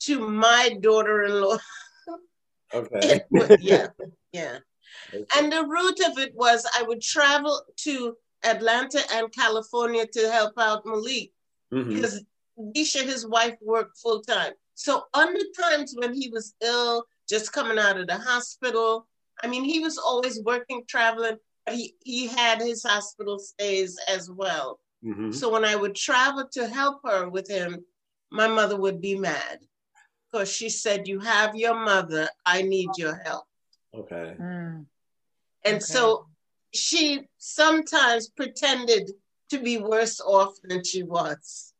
to 0.00 0.28
my 0.28 0.76
daughter-in-law. 0.80 1.58
okay. 2.74 3.20
yeah, 3.58 3.88
yeah. 4.32 4.58
And 5.36 5.52
the 5.52 5.64
root 5.66 6.00
of 6.00 6.18
it 6.18 6.34
was 6.34 6.66
I 6.76 6.82
would 6.82 7.00
travel 7.00 7.62
to 7.78 8.16
Atlanta 8.44 9.00
and 9.12 9.32
California 9.32 10.06
to 10.06 10.30
help 10.30 10.52
out 10.58 10.84
Malik 10.84 11.32
hmm 11.70 11.88
because 11.88 12.22
Disha, 12.58 13.02
his 13.02 13.26
wife, 13.26 13.56
worked 13.60 13.98
full 13.98 14.20
time. 14.20 14.52
So 14.74 15.04
on 15.12 15.32
the 15.32 15.44
times 15.60 15.94
when 15.96 16.14
he 16.14 16.28
was 16.28 16.54
ill, 16.62 17.04
just 17.28 17.52
coming 17.52 17.78
out 17.78 17.98
of 17.98 18.06
the 18.06 18.16
hospital, 18.16 19.08
I 19.42 19.48
mean, 19.48 19.64
he 19.64 19.80
was 19.80 19.98
always 19.98 20.40
working, 20.40 20.84
traveling, 20.88 21.36
but 21.66 21.74
he, 21.74 21.94
he 22.04 22.28
had 22.28 22.60
his 22.60 22.84
hospital 22.84 23.38
stays 23.38 23.98
as 24.08 24.30
well. 24.30 24.78
Hmm 25.04 25.30
So 25.30 25.50
when 25.52 25.64
I 25.64 25.76
would 25.76 25.94
travel 25.94 26.48
to 26.52 26.66
help 26.66 27.02
her 27.04 27.28
with 27.28 27.48
him, 27.48 27.84
my 28.30 28.48
mother 28.48 28.76
would 28.76 29.00
be 29.00 29.16
mad 29.18 29.58
because 30.32 30.50
she 30.50 30.68
said, 30.68 31.06
You 31.06 31.20
have 31.20 31.54
your 31.54 31.74
mother, 31.74 32.28
I 32.44 32.62
need 32.62 32.90
your 32.96 33.14
help. 33.14 33.44
Okay. 33.94 34.34
Mm, 34.40 34.86
And 35.64 35.76
Okay. 35.76 35.80
so 35.80 36.26
she 36.72 37.20
sometimes 37.38 38.28
pretended 38.30 39.10
to 39.50 39.58
be 39.60 39.78
worse 39.78 40.20
off 40.20 40.54
than 40.64 40.82
she 40.82 41.02
was. 41.02 41.74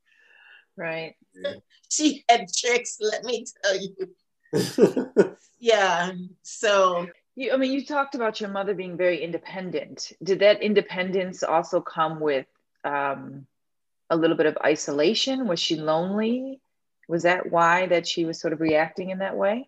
right. 0.77 1.15
She 1.89 2.25
had 2.27 2.47
tricks, 2.51 2.97
let 2.99 3.23
me 3.23 3.45
tell 3.63 3.77
you. 3.77 4.15
Yeah. 5.59 6.11
So 6.43 7.07
You, 7.35 7.53
I 7.53 7.57
mean, 7.57 7.71
you 7.71 7.85
talked 7.85 8.15
about 8.15 8.39
your 8.41 8.49
mother 8.49 8.73
being 8.73 8.97
very 8.97 9.23
independent. 9.23 10.13
Did 10.23 10.39
that 10.39 10.61
independence 10.61 11.43
also 11.43 11.81
come 11.81 12.19
with 12.19 12.47
um, 12.85 13.47
a 14.09 14.15
little 14.15 14.37
bit 14.37 14.45
of 14.45 14.57
isolation? 14.63 15.47
Was 15.47 15.59
she 15.59 15.75
lonely? 15.75 16.61
Was 17.09 17.23
that 17.23 17.51
why 17.51 17.87
that 17.87 18.07
she 18.07 18.25
was 18.25 18.39
sort 18.39 18.53
of 18.53 18.61
reacting 18.61 19.09
in 19.09 19.19
that 19.19 19.35
way? 19.37 19.67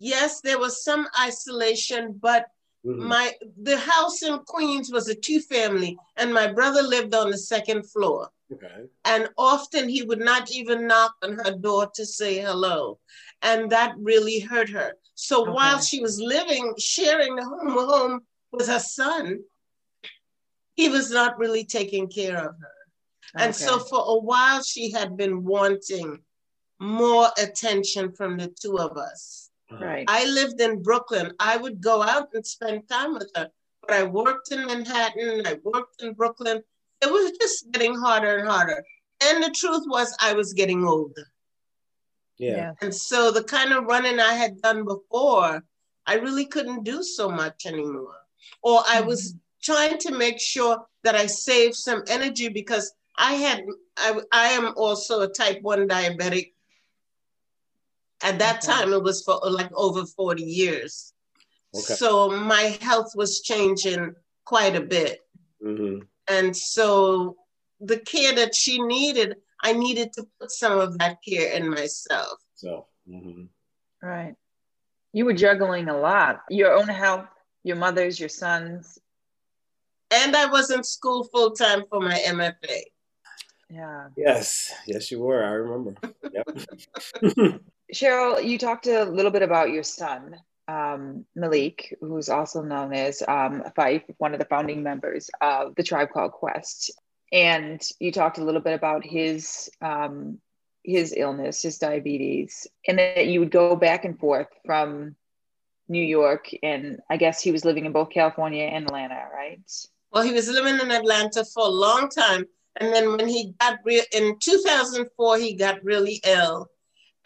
yes, 0.00 0.40
there 0.40 0.58
was 0.58 0.82
some 0.82 1.06
isolation, 1.20 2.12
but 2.14 2.46
Mhm. 2.86 2.98
my 3.08 3.34
the 3.62 3.76
house 3.78 4.22
in 4.22 4.38
Queens 4.40 4.90
was 4.90 5.08
a 5.08 5.14
two-family, 5.14 5.98
and 6.16 6.32
my 6.32 6.50
brother 6.50 6.82
lived 6.82 7.14
on 7.14 7.30
the 7.30 7.38
second 7.38 7.82
floor. 7.90 8.30
Okay. 8.52 8.88
And 9.04 9.28
often 9.38 9.88
he 9.88 10.02
would 10.02 10.20
not 10.20 10.50
even 10.50 10.86
knock 10.86 11.14
on 11.22 11.34
her 11.44 11.52
door 11.56 11.90
to 11.94 12.06
say 12.06 12.38
hello. 12.38 12.98
And 13.42 13.70
that 13.72 13.94
really 13.98 14.40
hurt 14.40 14.70
her. 14.70 14.96
So 15.14 15.42
Okay. 15.42 15.52
while 15.52 15.80
she 15.80 16.00
was 16.00 16.20
living, 16.20 16.74
sharing 16.78 17.36
the 17.36 17.44
home 17.44 17.72
home 17.72 18.26
with 18.52 18.68
her 18.68 18.80
son, 18.80 19.44
he 20.80 20.88
was 20.88 21.10
not 21.10 21.38
really 21.38 21.64
taking 21.64 22.08
care 22.08 22.38
of 22.38 22.54
her. 22.58 22.78
And 23.34 23.54
so 23.54 23.78
for 23.78 24.02
a 24.06 24.18
while, 24.18 24.62
she 24.62 24.90
had 24.90 25.16
been 25.16 25.44
wanting 25.44 26.20
more 26.78 27.28
attention 27.38 28.12
from 28.12 28.38
the 28.38 28.48
two 28.60 28.78
of 28.78 28.96
us. 28.96 29.50
Uh-huh. 29.70 29.84
right. 29.84 30.04
I 30.08 30.24
lived 30.24 30.60
in 30.60 30.82
Brooklyn. 30.82 31.32
I 31.38 31.56
would 31.56 31.80
go 31.80 32.02
out 32.02 32.28
and 32.34 32.44
spend 32.44 32.88
time 32.88 33.12
with 33.12 33.30
her, 33.36 33.48
but 33.82 33.92
I 33.92 34.02
worked 34.04 34.50
in 34.50 34.66
Manhattan, 34.66 35.46
I 35.46 35.58
worked 35.62 36.02
in 36.02 36.14
Brooklyn. 36.14 36.62
It 37.02 37.12
was 37.12 37.32
just 37.40 37.70
getting 37.70 37.94
harder 37.94 38.38
and 38.38 38.48
harder. 38.48 38.82
And 39.22 39.44
the 39.44 39.50
truth 39.50 39.84
was, 39.86 40.16
I 40.20 40.32
was 40.32 40.54
getting 40.54 40.84
older. 40.84 41.26
Yeah. 42.38 42.72
And 42.80 42.92
so 42.92 43.30
the 43.30 43.44
kind 43.44 43.72
of 43.72 43.84
running 43.84 44.18
I 44.18 44.32
had 44.32 44.60
done 44.62 44.84
before, 44.84 45.62
I 46.06 46.14
really 46.14 46.46
couldn't 46.46 46.84
do 46.84 47.02
so 47.02 47.30
much 47.30 47.66
anymore. 47.66 48.16
Or 48.62 48.82
I 48.88 49.02
was 49.02 49.34
trying 49.62 49.98
to 49.98 50.12
make 50.12 50.40
sure 50.40 50.78
that 51.04 51.14
I 51.14 51.26
saved 51.26 51.74
some 51.74 52.02
energy 52.08 52.48
because 52.48 52.92
I 53.16 53.34
had, 53.34 53.64
I, 53.96 54.20
I 54.32 54.46
am 54.48 54.72
also 54.76 55.20
a 55.20 55.28
type 55.28 55.60
1 55.62 55.88
diabetic. 55.88 56.52
At 58.22 58.38
that 58.38 58.62
Okay. 58.62 58.72
time, 58.72 58.92
it 58.92 59.02
was 59.02 59.22
for 59.22 59.40
like 59.50 59.70
over 59.74 60.04
40 60.04 60.42
years. 60.42 61.12
Okay. 61.74 61.94
So 61.94 62.30
my 62.30 62.78
health 62.80 63.12
was 63.14 63.40
changing 63.40 64.14
quite 64.44 64.76
a 64.76 64.80
bit. 64.80 65.20
Mm-hmm. 65.64 66.00
And 66.28 66.56
so 66.56 67.36
the 67.80 67.98
care 67.98 68.34
that 68.34 68.54
she 68.54 68.80
needed, 68.82 69.36
I 69.62 69.72
needed 69.72 70.12
to 70.14 70.26
put 70.38 70.50
some 70.50 70.78
of 70.78 70.98
that 70.98 71.18
care 71.26 71.52
in 71.52 71.68
myself. 71.68 72.38
So, 72.54 72.86
mm-hmm. 73.08 73.44
right. 74.06 74.34
You 75.12 75.24
were 75.24 75.32
juggling 75.32 75.88
a 75.88 75.96
lot 75.96 76.42
your 76.50 76.72
own 76.72 76.88
health, 76.88 77.26
your 77.64 77.76
mother's, 77.76 78.18
your 78.20 78.28
son's. 78.28 78.98
And 80.10 80.36
I 80.36 80.46
was 80.46 80.70
in 80.70 80.82
school 80.82 81.24
full 81.24 81.52
time 81.52 81.84
for 81.88 82.00
my 82.00 82.18
MFA. 82.26 82.82
Yeah. 83.68 84.08
Yes. 84.16 84.72
Yes, 84.86 85.10
you 85.10 85.20
were. 85.20 85.44
I 85.44 85.50
remember. 85.52 85.94
Yep. 86.32 87.60
Cheryl, 87.94 88.44
you 88.44 88.58
talked 88.58 88.86
a 88.86 89.04
little 89.04 89.30
bit 89.30 89.42
about 89.42 89.70
your 89.70 89.82
son, 89.82 90.36
um, 90.68 91.24
Malik, 91.34 91.96
who's 92.00 92.28
also 92.28 92.62
known 92.62 92.92
as 92.92 93.22
um, 93.26 93.62
Phife, 93.76 94.04
one 94.18 94.32
of 94.32 94.40
the 94.40 94.46
founding 94.46 94.82
members 94.82 95.30
of 95.40 95.74
the 95.76 95.82
Tribe 95.82 96.10
Called 96.10 96.32
Quest. 96.32 96.92
And 97.32 97.80
you 98.00 98.10
talked 98.10 98.38
a 98.38 98.44
little 98.44 98.60
bit 98.60 98.74
about 98.74 99.04
his 99.04 99.70
um, 99.80 100.38
his 100.82 101.14
illness, 101.16 101.62
his 101.62 101.78
diabetes, 101.78 102.66
and 102.88 102.98
that 102.98 103.26
you 103.26 103.40
would 103.40 103.50
go 103.50 103.76
back 103.76 104.04
and 104.04 104.18
forth 104.18 104.48
from 104.64 105.14
New 105.88 106.02
York, 106.02 106.48
and 106.62 107.00
I 107.10 107.16
guess 107.16 107.42
he 107.42 107.52
was 107.52 107.64
living 107.64 107.84
in 107.84 107.92
both 107.92 108.10
California 108.10 108.64
and 108.64 108.86
Atlanta, 108.86 109.26
right? 109.34 109.60
Well, 110.12 110.24
he 110.24 110.32
was 110.32 110.48
living 110.48 110.80
in 110.80 110.90
Atlanta 110.90 111.44
for 111.44 111.64
a 111.64 111.70
long 111.70 112.08
time, 112.08 112.44
and 112.76 112.92
then 112.92 113.16
when 113.16 113.28
he 113.28 113.54
got 113.60 113.78
real 113.84 114.02
in 114.12 114.36
2004, 114.40 115.38
he 115.38 115.54
got 115.54 115.84
really 115.84 116.20
ill, 116.24 116.68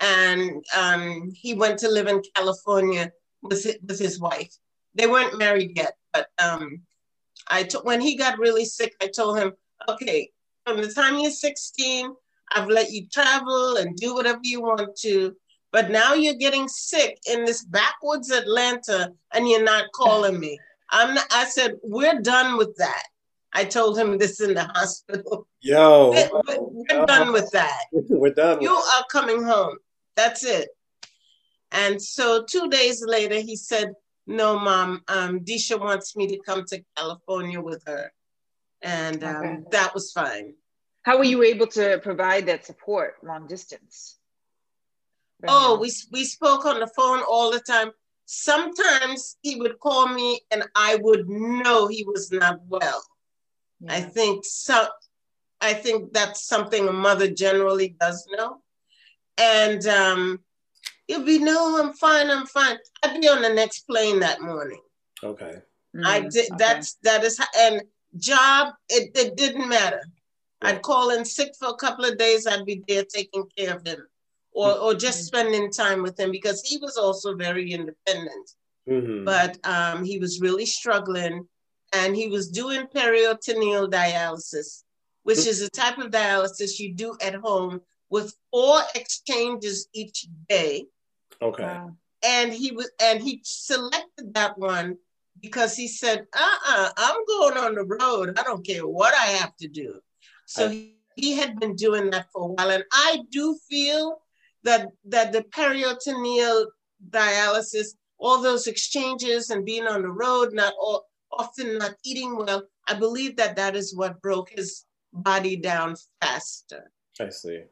and 0.01 0.65
um, 0.77 1.31
he 1.35 1.55
went 1.55 1.79
to 1.81 1.91
live 1.91 2.09
in 2.09 2.23
California 2.35 3.11
with 3.43 3.67
with 3.87 3.99
his 3.99 4.21
wife. 4.21 4.55
They 4.95 5.07
weren't 5.07 5.39
married 5.39 5.73
yet, 5.77 5.97
but 6.13 6.29
um, 6.39 6.83
when 7.83 8.01
he 8.01 8.17
got 8.17 8.39
really 8.39 8.65
sick, 8.65 8.95
I 9.03 9.09
told 9.09 9.39
him, 9.39 9.53
okay, 9.89 10.31
from 10.65 10.79
the 10.81 10.93
time 10.93 11.19
you're 11.19 11.31
16, 11.31 12.15
I've 12.53 12.69
let 12.69 12.91
you 12.91 13.07
travel 13.09 13.77
and 13.77 13.97
do 13.97 14.15
whatever 14.15 14.41
you 14.43 14.63
want 14.63 14.97
to. 14.99 15.35
But 15.73 15.91
now 15.91 16.15
you're 16.15 16.35
getting 16.35 16.69
sick 16.69 17.19
in 17.31 17.45
this 17.45 17.65
backwoods 17.65 18.31
Atlanta 18.31 19.13
and 19.33 19.49
you're 19.49 19.65
not 19.65 19.91
calling 19.93 20.39
me. 20.39 20.59
I'm 20.91 21.15
not, 21.15 21.27
I 21.31 21.45
said, 21.47 21.77
we're 21.83 22.21
done 22.21 22.57
with 22.57 22.77
that. 22.77 23.05
I 23.53 23.65
told 23.65 23.99
him 23.99 24.19
this 24.19 24.41
in 24.41 24.55
the 24.55 24.65
hospital. 24.65 25.47
Yo, 25.61 26.11
we're, 26.11 26.59
we're 26.61 27.07
done 27.07 27.33
with 27.33 27.51
that. 27.53 27.81
we're 27.93 28.35
done. 28.35 28.61
You 28.61 28.71
are 28.71 29.05
coming 29.11 29.43
home. 29.43 29.77
That's 30.17 30.45
it. 30.45 30.69
And 31.71 32.01
so 32.01 32.45
two 32.45 32.69
days 32.69 33.05
later, 33.05 33.37
he 33.37 33.57
said, 33.57 33.93
no, 34.27 34.59
mom, 34.59 35.03
um, 35.09 35.41
Disha 35.41 35.79
wants 35.79 36.17
me 36.17 36.27
to 36.29 36.39
come 36.39 36.65
to 36.67 36.83
California 36.97 37.61
with 37.61 37.83
her 37.87 38.13
and 38.85 39.25
um, 39.25 39.37
okay. 39.37 39.57
that 39.73 39.95
was 39.95 40.13
fine. 40.13 40.55
How 41.03 41.19
were 41.19 41.25
you 41.25 41.43
able 41.43 41.67
to 41.69 41.99
provide 42.03 42.47
that 42.47 42.65
support 42.65 43.15
long 43.23 43.47
distance? 43.47 44.19
Oh, 45.47 45.79
we 45.79 45.93
we 46.13 46.25
spoke 46.25 46.65
on 46.65 46.81
the 46.81 46.87
phone 46.87 47.23
all 47.29 47.51
the 47.51 47.61
time. 47.61 47.91
Sometimes 48.27 49.37
he 49.43 49.57
would 49.57 49.79
call 49.81 50.09
me, 50.09 50.41
and 50.51 50.65
I 50.75 50.97
would 50.97 51.29
know 51.29 51.87
he 51.87 52.05
was 52.05 52.33
not 52.33 52.61
well. 52.67 53.03
Yeah. 53.81 53.95
I 53.95 54.01
think 54.01 54.45
so. 54.45 54.87
I 55.61 55.75
think 55.75 56.13
that's 56.13 56.47
something 56.47 56.89
a 56.89 56.93
mother 56.93 57.31
generally 57.31 57.97
does 58.01 58.27
know. 58.37 58.63
And 59.39 59.87
um, 59.87 60.41
he'll 61.07 61.25
be, 61.25 61.39
no, 61.39 61.83
I'm 61.83 61.93
fine, 61.93 62.31
I'm 62.31 62.47
fine. 62.47 62.79
I'd 63.03 63.21
be 63.21 63.29
on 63.29 63.43
the 63.43 63.53
next 63.53 63.81
plane 63.81 64.21
that 64.21 64.41
morning. 64.41 64.81
Okay. 65.23 65.55
Mm, 65.97 66.05
I 66.05 66.21
did. 66.21 66.47
Okay. 66.47 66.57
That's 66.59 66.95
that 67.03 67.25
is, 67.25 67.41
and 67.59 67.83
job, 68.17 68.75
it, 68.89 69.11
it 69.17 69.37
didn't 69.37 69.69
matter. 69.69 70.03
I'd 70.63 70.83
call 70.83 71.11
in 71.11 71.27
sick 71.27 71.53
for 71.59 71.69
a 71.69 71.75
couple 71.75 72.07
of 72.07 72.17
days, 72.17 72.47
I'd 72.47 72.65
be 72.65 72.83
there 72.89 73.05
taking 73.05 73.45
care 73.57 73.77
of 73.77 73.87
him 73.87 74.07
or, 74.55 74.73
or 74.79 74.95
just 74.95 75.19
mm-hmm. 75.19 75.37
spending 75.37 75.71
time 75.71 76.03
with 76.03 76.19
him 76.19 76.31
because 76.31 76.63
he 76.63 76.79
was 76.79 76.97
also 76.97 77.35
very 77.35 77.73
independent. 77.73 78.51
Mm-hmm. 78.89 79.25
But 79.25 79.59
um, 79.65 80.05
he 80.05 80.19
was 80.19 80.41
really 80.41 80.67
struggling 80.67 81.47
and 81.93 82.15
he 82.15 82.29
was 82.29 82.49
doing 82.49 82.87
peritoneal 82.87 83.91
dialysis, 83.91 84.85
which 85.25 85.39
mm-hmm. 85.39 85.49
is 85.49 85.63
a 85.63 85.71
type 85.71 85.99
of 85.99 86.11
dialysis 86.11 86.79
you 86.79 86.95
do 86.95 87.17
at 87.21 87.35
home 87.35 87.81
with 88.11 88.35
four 88.53 88.81
exchanges 88.95 89.89
each 89.93 90.27
day. 90.49 90.87
Okay. 91.43 91.81
And 92.25 92.53
he 92.53 92.73
was 92.73 92.91
and 93.03 93.21
he 93.21 93.41
selected 93.45 94.33
that 94.35 94.57
one 94.57 94.97
because 95.43 95.77
he 95.77 95.89
said, 95.89 96.27
uh-uh, 96.33 96.91
I'm 96.97 97.25
going 97.27 97.59
on 97.59 97.75
the 97.75 97.85
road. 97.85 98.39
I 98.39 98.45
don't 98.45 98.65
care 98.65 98.87
what 98.87 99.15
I 99.15 99.27
have 99.27 99.55
to 99.57 99.69
do. 99.69 100.01
So 100.47 100.69
I, 100.69 100.91
he 101.17 101.37
had 101.37 101.59
been 101.59 101.77
doing 101.77 102.11
that 102.11 102.29
for 102.33 102.49
a 102.49 102.53
while. 102.53 102.71
And 102.71 102.85
I 102.93 103.21
do 103.31 103.59
feel 103.69 104.23
that 104.65 104.89
that 105.05 105.33
the 105.33 105.43
peritoneal 105.45 106.67
dialysis, 107.11 107.89
all 108.19 108.43
those 108.43 108.67
exchanges 108.67 109.51
and 109.51 109.65
being 109.65 109.87
on 109.87 110.03
the 110.03 110.09
road, 110.09 110.53
not 110.53 110.75
all, 110.81 111.07
often 111.33 111.79
not 111.79 111.95
eating 112.05 112.37
well, 112.37 112.65
I 112.89 112.95
believe 112.95 113.37
that 113.37 113.57
that 113.57 113.77
is 113.77 113.95
what 113.95 114.21
broke 114.23 114.51
his 114.51 114.85
body 115.13 115.57
down 115.57 115.97
faster. 116.21 116.91
I 117.21 117.29
see. 117.29 117.63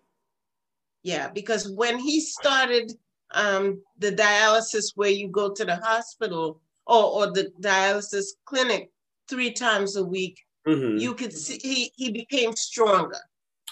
Yeah, 1.03 1.29
because 1.29 1.69
when 1.71 1.99
he 1.99 2.21
started 2.21 2.93
um, 3.33 3.83
the 3.99 4.13
dialysis 4.13 4.93
where 4.95 5.11
you 5.11 5.29
go 5.29 5.53
to 5.53 5.65
the 5.65 5.77
hospital, 5.77 6.61
or, 6.87 7.05
or 7.05 7.33
the 7.33 7.53
dialysis 7.61 8.27
clinic 8.45 8.91
three 9.29 9.53
times 9.53 9.97
a 9.97 10.05
week, 10.05 10.39
mm-hmm. 10.67 10.99
you 10.99 11.15
could 11.15 11.33
see 11.33 11.59
he, 11.63 11.93
he 11.97 12.11
became 12.11 12.55
stronger. 12.55 13.19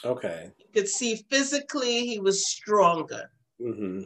Okay. 0.04 0.50
You 0.58 0.66
could 0.74 0.88
see 0.88 1.24
physically 1.30 2.06
he 2.06 2.18
was 2.18 2.46
stronger. 2.46 3.30
Mm-hmm. 3.60 4.02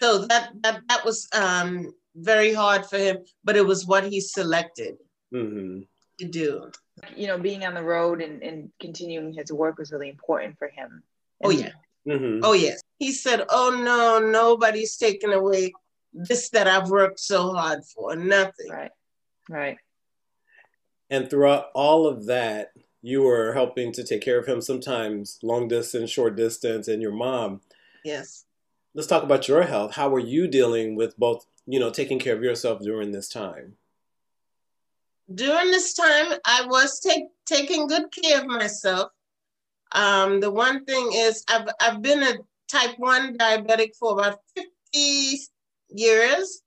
So 0.00 0.26
that, 0.26 0.50
that 0.62 0.82
that 0.88 1.04
was 1.04 1.28
um, 1.32 1.92
very 2.14 2.52
hard 2.52 2.86
for 2.86 2.98
him, 2.98 3.18
but 3.42 3.56
it 3.56 3.66
was 3.66 3.86
what 3.86 4.04
he 4.04 4.20
selected 4.20 4.96
mm-hmm. 5.34 5.80
to 6.18 6.24
do. 6.28 6.70
You 7.16 7.28
know, 7.28 7.38
being 7.38 7.64
on 7.64 7.74
the 7.74 7.82
road 7.82 8.22
and, 8.22 8.42
and 8.42 8.70
continuing 8.80 9.32
his 9.32 9.52
work 9.52 9.78
was 9.78 9.92
really 9.92 10.08
important 10.08 10.58
for 10.58 10.68
him. 10.68 11.02
Oh, 11.42 11.50
and 11.50 11.58
oh 11.58 11.62
yeah. 11.62 12.14
Mm-hmm. 12.14 12.40
Oh 12.44 12.52
yes. 12.52 12.80
He 12.98 13.12
said, 13.12 13.44
"Oh 13.48 13.70
no, 13.82 14.18
nobody's 14.18 14.96
taking 14.96 15.32
away 15.32 15.72
this 16.12 16.50
that 16.50 16.66
I've 16.66 16.90
worked 16.90 17.20
so 17.20 17.52
hard 17.52 17.84
for, 17.84 18.16
nothing. 18.16 18.70
Right, 18.70 18.90
right. 19.48 19.76
And 21.10 21.28
throughout 21.28 21.66
all 21.74 22.06
of 22.06 22.26
that, 22.26 22.68
you 23.02 23.22
were 23.22 23.52
helping 23.52 23.92
to 23.92 24.04
take 24.04 24.22
care 24.22 24.38
of 24.38 24.46
him 24.46 24.60
sometimes 24.60 25.38
long 25.42 25.68
distance, 25.68 26.10
short 26.10 26.36
distance, 26.36 26.88
and 26.88 27.00
your 27.00 27.12
mom. 27.12 27.60
Yes. 28.04 28.44
Let's 28.94 29.08
talk 29.08 29.22
about 29.22 29.48
your 29.48 29.62
health. 29.62 29.94
How 29.94 30.08
were 30.08 30.18
you 30.18 30.48
dealing 30.48 30.96
with 30.96 31.16
both, 31.16 31.46
you 31.66 31.78
know, 31.78 31.90
taking 31.90 32.18
care 32.18 32.34
of 32.34 32.42
yourself 32.42 32.80
during 32.80 33.12
this 33.12 33.28
time? 33.28 33.74
During 35.32 35.70
this 35.70 35.92
time, 35.94 36.38
I 36.44 36.64
was 36.66 37.00
take, 37.00 37.24
taking 37.46 37.86
good 37.86 38.10
care 38.10 38.40
of 38.40 38.46
myself. 38.46 39.12
Um, 39.92 40.40
the 40.40 40.50
one 40.50 40.84
thing 40.84 41.10
is, 41.12 41.44
I've, 41.48 41.68
I've 41.80 42.02
been 42.02 42.22
a 42.22 42.34
type 42.68 42.98
1 42.98 43.36
diabetic 43.36 43.94
for 43.98 44.12
about 44.18 44.40
50 44.56 45.38
years, 45.90 46.62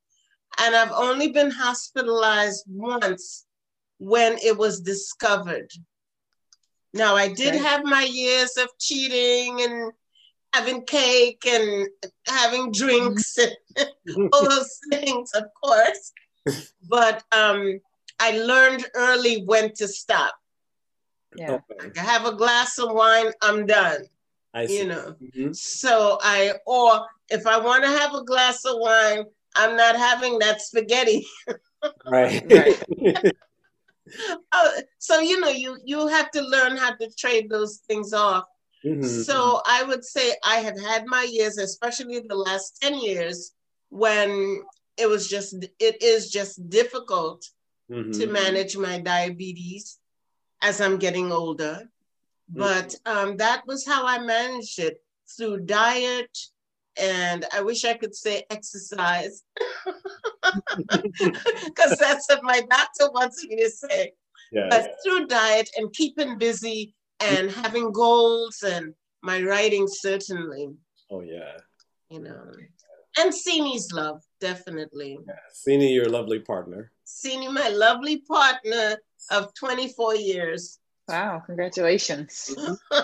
and 0.60 0.76
I've 0.76 0.92
only 0.92 1.32
been 1.32 1.52
hospitalized 1.52 2.64
once 2.68 3.46
when 3.98 4.38
it 4.44 4.58
was 4.58 4.80
discovered. 4.80 5.72
Now, 6.94 7.16
I 7.16 7.30
did 7.30 7.56
okay. 7.56 7.64
have 7.64 7.84
my 7.84 8.04
years 8.04 8.58
of 8.58 8.68
cheating 8.80 9.62
and 9.62 9.92
having 10.54 10.84
cake 10.84 11.44
and 11.48 11.88
having 12.28 12.72
drinks 12.72 13.38
and 13.38 13.56
all 14.34 14.50
those 14.50 14.80
things, 14.92 15.32
of 15.34 15.46
course. 15.64 16.12
But 16.90 17.24
um, 17.32 17.80
I 18.20 18.38
learned 18.38 18.86
early 18.94 19.44
when 19.46 19.74
to 19.76 19.88
stop. 19.88 20.36
Yeah. 21.36 21.60
I 21.96 22.00
have 22.00 22.26
a 22.26 22.34
glass 22.34 22.78
of 22.78 22.92
wine, 22.92 23.32
I'm 23.42 23.66
done. 23.66 24.02
I 24.54 24.66
see. 24.66 24.80
You 24.80 24.88
know, 24.88 25.16
mm-hmm. 25.22 25.54
so 25.54 26.18
I, 26.22 26.54
or 26.66 27.06
if 27.30 27.48
I 27.48 27.58
want 27.58 27.84
to 27.86 27.90
have 27.90 28.14
a 28.14 28.24
glass 28.26 28.66
of 28.66 28.76
wine, 28.80 29.24
I'm 29.56 29.78
not 29.78 29.96
having 29.96 30.40
that 30.40 30.62
spaghetti. 30.62 31.26
right. 32.06 32.44
right. 32.52 33.32
oh, 34.52 34.82
so 34.98 35.20
you 35.20 35.40
know, 35.40 35.50
you 35.50 35.78
you 35.84 36.08
have 36.08 36.32
to 36.32 36.42
learn 36.42 36.78
how 36.78 36.94
to 36.96 37.10
trade 37.18 37.50
those 37.50 37.78
things 37.88 38.14
off. 38.14 38.46
Mm-hmm. 38.86 39.04
So 39.04 39.62
I 39.66 39.84
would 39.84 40.04
say 40.04 40.34
I 40.44 40.56
have 40.58 40.80
had 40.80 41.06
my 41.06 41.24
years, 41.30 41.58
especially 41.58 42.20
the 42.20 42.36
last 42.36 42.82
10 42.82 43.00
years, 43.00 43.54
when 43.90 44.64
it 44.98 45.08
was 45.08 45.28
just 45.28 45.54
it 45.80 46.02
is 46.02 46.32
just 46.32 46.70
difficult 46.70 47.46
mm-hmm. 47.90 48.12
to 48.12 48.28
manage 48.28 48.78
my 48.78 49.00
diabetes 49.00 50.00
as 50.62 50.82
I'm 50.82 50.98
getting 50.98 51.32
older. 51.32 51.90
But 52.54 52.96
um, 53.06 53.38
that 53.38 53.66
was 53.66 53.86
how 53.86 54.06
I 54.06 54.20
managed 54.20 54.78
it 54.80 55.02
through 55.38 55.62
diet, 55.62 56.38
and 56.98 57.46
I 57.54 57.62
wish 57.62 57.86
I 57.86 57.94
could 57.94 58.14
say 58.14 58.44
exercise. 58.50 59.44
because 61.66 61.98
that's 61.98 62.28
what 62.30 62.44
my 62.44 62.62
doctor 62.70 63.12
wants 63.12 63.44
me 63.46 63.58
to 63.58 63.70
say. 63.70 64.14
Yes. 64.52 64.68
But 64.70 64.96
through 65.04 65.28
diet 65.28 65.70
and 65.78 65.92
keeping 65.94 66.38
busy 66.38 66.94
and 67.20 67.50
having 67.52 67.92
goals 67.92 68.64
and 68.66 68.94
my 69.24 69.42
writing, 69.44 69.88
certainly, 69.88 70.70
Oh 71.10 71.22
yeah. 71.22 71.58
you 72.10 72.20
know. 72.22 72.52
And 73.18 73.34
Sini's 73.34 73.92
love, 73.92 74.22
definitely. 74.40 75.20
Sini, 75.68 75.94
your 75.94 76.06
lovely 76.10 76.40
partner. 76.40 76.92
Sini, 77.06 77.52
my 77.52 77.70
lovely 77.70 78.22
partner 78.22 78.98
of 79.30 79.54
24 79.54 80.16
years. 80.16 80.80
Wow, 81.08 81.42
congratulations. 81.46 82.56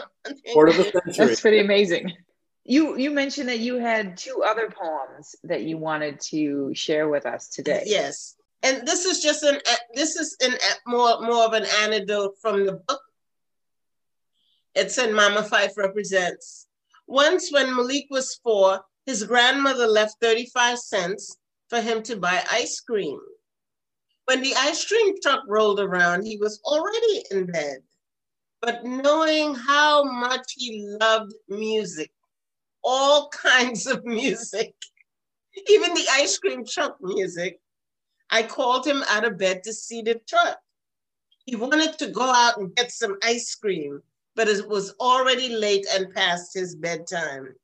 Quarter 0.54 0.72
of 0.72 0.80
a 0.80 0.84
century. 0.84 1.26
That's 1.28 1.42
pretty 1.42 1.60
amazing. 1.60 2.14
You 2.70 2.98
you 2.98 3.12
mentioned 3.12 3.48
that 3.48 3.60
you 3.60 3.78
had 3.78 4.18
two 4.18 4.44
other 4.46 4.70
poems 4.70 5.38
that 5.46 5.64
you 5.64 5.78
wanted 5.78 6.20
to 6.32 6.74
share 6.76 7.08
with 7.08 7.26
us 7.26 7.48
today. 7.48 7.84
Yes. 7.86 8.36
And 8.62 8.86
this 8.86 9.06
is 9.06 9.24
just 9.24 9.42
an 9.44 9.60
this 9.94 10.18
is 10.18 10.36
an 10.42 10.54
more 10.86 11.22
more 11.22 11.46
of 11.46 11.54
an 11.54 11.66
anecdote 11.82 12.34
from 12.42 12.66
the 12.66 12.74
book. 12.74 13.02
It's 14.76 14.98
in 14.98 15.14
Mama 15.14 15.44
Phife 15.44 15.78
represents. 15.78 16.68
Once 17.08 17.54
when 17.54 17.74
Malik 17.74 18.08
was 18.10 18.36
four, 18.44 18.82
his 19.06 19.24
grandmother 19.24 19.88
left 19.88 20.18
35 20.22 20.78
cents 20.78 21.38
for 21.70 21.80
him 21.80 22.04
to 22.04 22.18
buy 22.18 22.44
ice 22.52 22.82
cream. 22.82 23.20
When 24.26 24.42
the 24.42 24.54
ice 24.56 24.84
cream 24.84 25.16
truck 25.24 25.44
rolled 25.48 25.80
around, 25.80 26.26
he 26.26 26.36
was 26.38 26.60
already 26.66 27.24
in 27.32 27.46
bed. 27.46 27.78
But 28.62 28.84
knowing 28.84 29.56
how 29.56 30.04
much 30.04 30.54
he 30.58 30.86
loved 31.00 31.34
music, 31.48 32.12
all 32.88 33.30
kinds 33.44 33.86
of 33.86 34.06
music, 34.06 34.74
even 35.70 35.94
the 35.94 36.06
ice 36.14 36.38
cream 36.38 36.66
truck 36.66 36.98
music, 37.02 37.60
I 38.30 38.44
called 38.44 38.88
him 38.88 39.04
out 39.10 39.26
of 39.26 39.38
bed 39.38 39.64
to 39.64 39.74
see 39.74 40.02
the 40.02 40.16
truck. 40.28 40.58
He 41.46 41.56
wanted 41.56 41.98
to 42.00 42.08
go 42.08 42.24
out 42.24 42.58
and 42.58 42.76
get 42.76 42.92
some 42.92 43.18
ice 43.24 43.56
cream, 43.56 44.02
but 44.36 44.48
it 44.48 44.68
was 44.68 44.94
already 45.00 45.50
late 45.50 45.86
and 45.94 46.14
past 46.14 46.54
his 46.54 46.76
bedtime. 46.76 47.56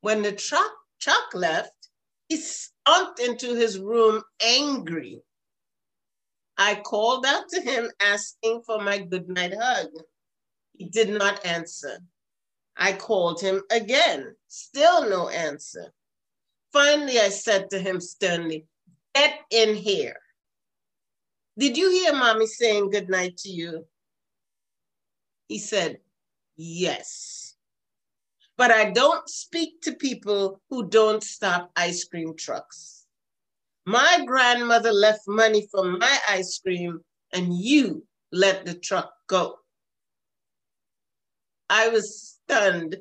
When 0.00 0.22
the 0.22 0.32
truck, 0.32 0.72
truck 1.00 1.34
left, 1.34 1.88
he 2.28 2.36
stomped 2.36 3.20
into 3.20 3.54
his 3.54 3.78
room 3.78 4.22
angry. 4.44 5.20
I 6.56 6.76
called 6.76 7.26
out 7.26 7.48
to 7.50 7.60
him 7.60 7.90
asking 8.00 8.62
for 8.64 8.80
my 8.80 8.98
goodnight 8.98 9.54
hug. 9.58 9.88
He 10.76 10.86
did 10.86 11.10
not 11.10 11.44
answer. 11.44 11.98
I 12.76 12.92
called 12.92 13.40
him 13.40 13.62
again, 13.70 14.34
still 14.48 15.08
no 15.08 15.28
answer. 15.28 15.92
Finally, 16.72 17.18
I 17.18 17.28
said 17.28 17.70
to 17.70 17.78
him 17.78 18.00
sternly, 18.00 18.66
Get 19.14 19.40
in 19.50 19.74
here. 19.74 20.16
Did 21.58 21.76
you 21.76 21.90
hear 21.90 22.14
mommy 22.14 22.46
saying 22.46 22.90
goodnight 22.90 23.36
to 23.38 23.50
you? 23.50 23.86
He 25.48 25.58
said, 25.58 25.98
Yes. 26.56 27.56
But 28.56 28.70
I 28.70 28.90
don't 28.90 29.28
speak 29.28 29.82
to 29.82 29.92
people 29.92 30.60
who 30.70 30.88
don't 30.88 31.22
stop 31.22 31.70
ice 31.76 32.04
cream 32.04 32.34
trucks. 32.36 33.06
My 33.84 34.24
grandmother 34.26 34.92
left 34.92 35.22
money 35.26 35.68
for 35.70 35.84
my 35.84 36.18
ice 36.28 36.58
cream, 36.58 37.00
and 37.32 37.52
you 37.52 38.06
let 38.30 38.64
the 38.64 38.74
truck 38.74 39.12
go. 39.26 39.58
I 41.72 41.88
was 41.88 42.38
stunned. 42.44 42.98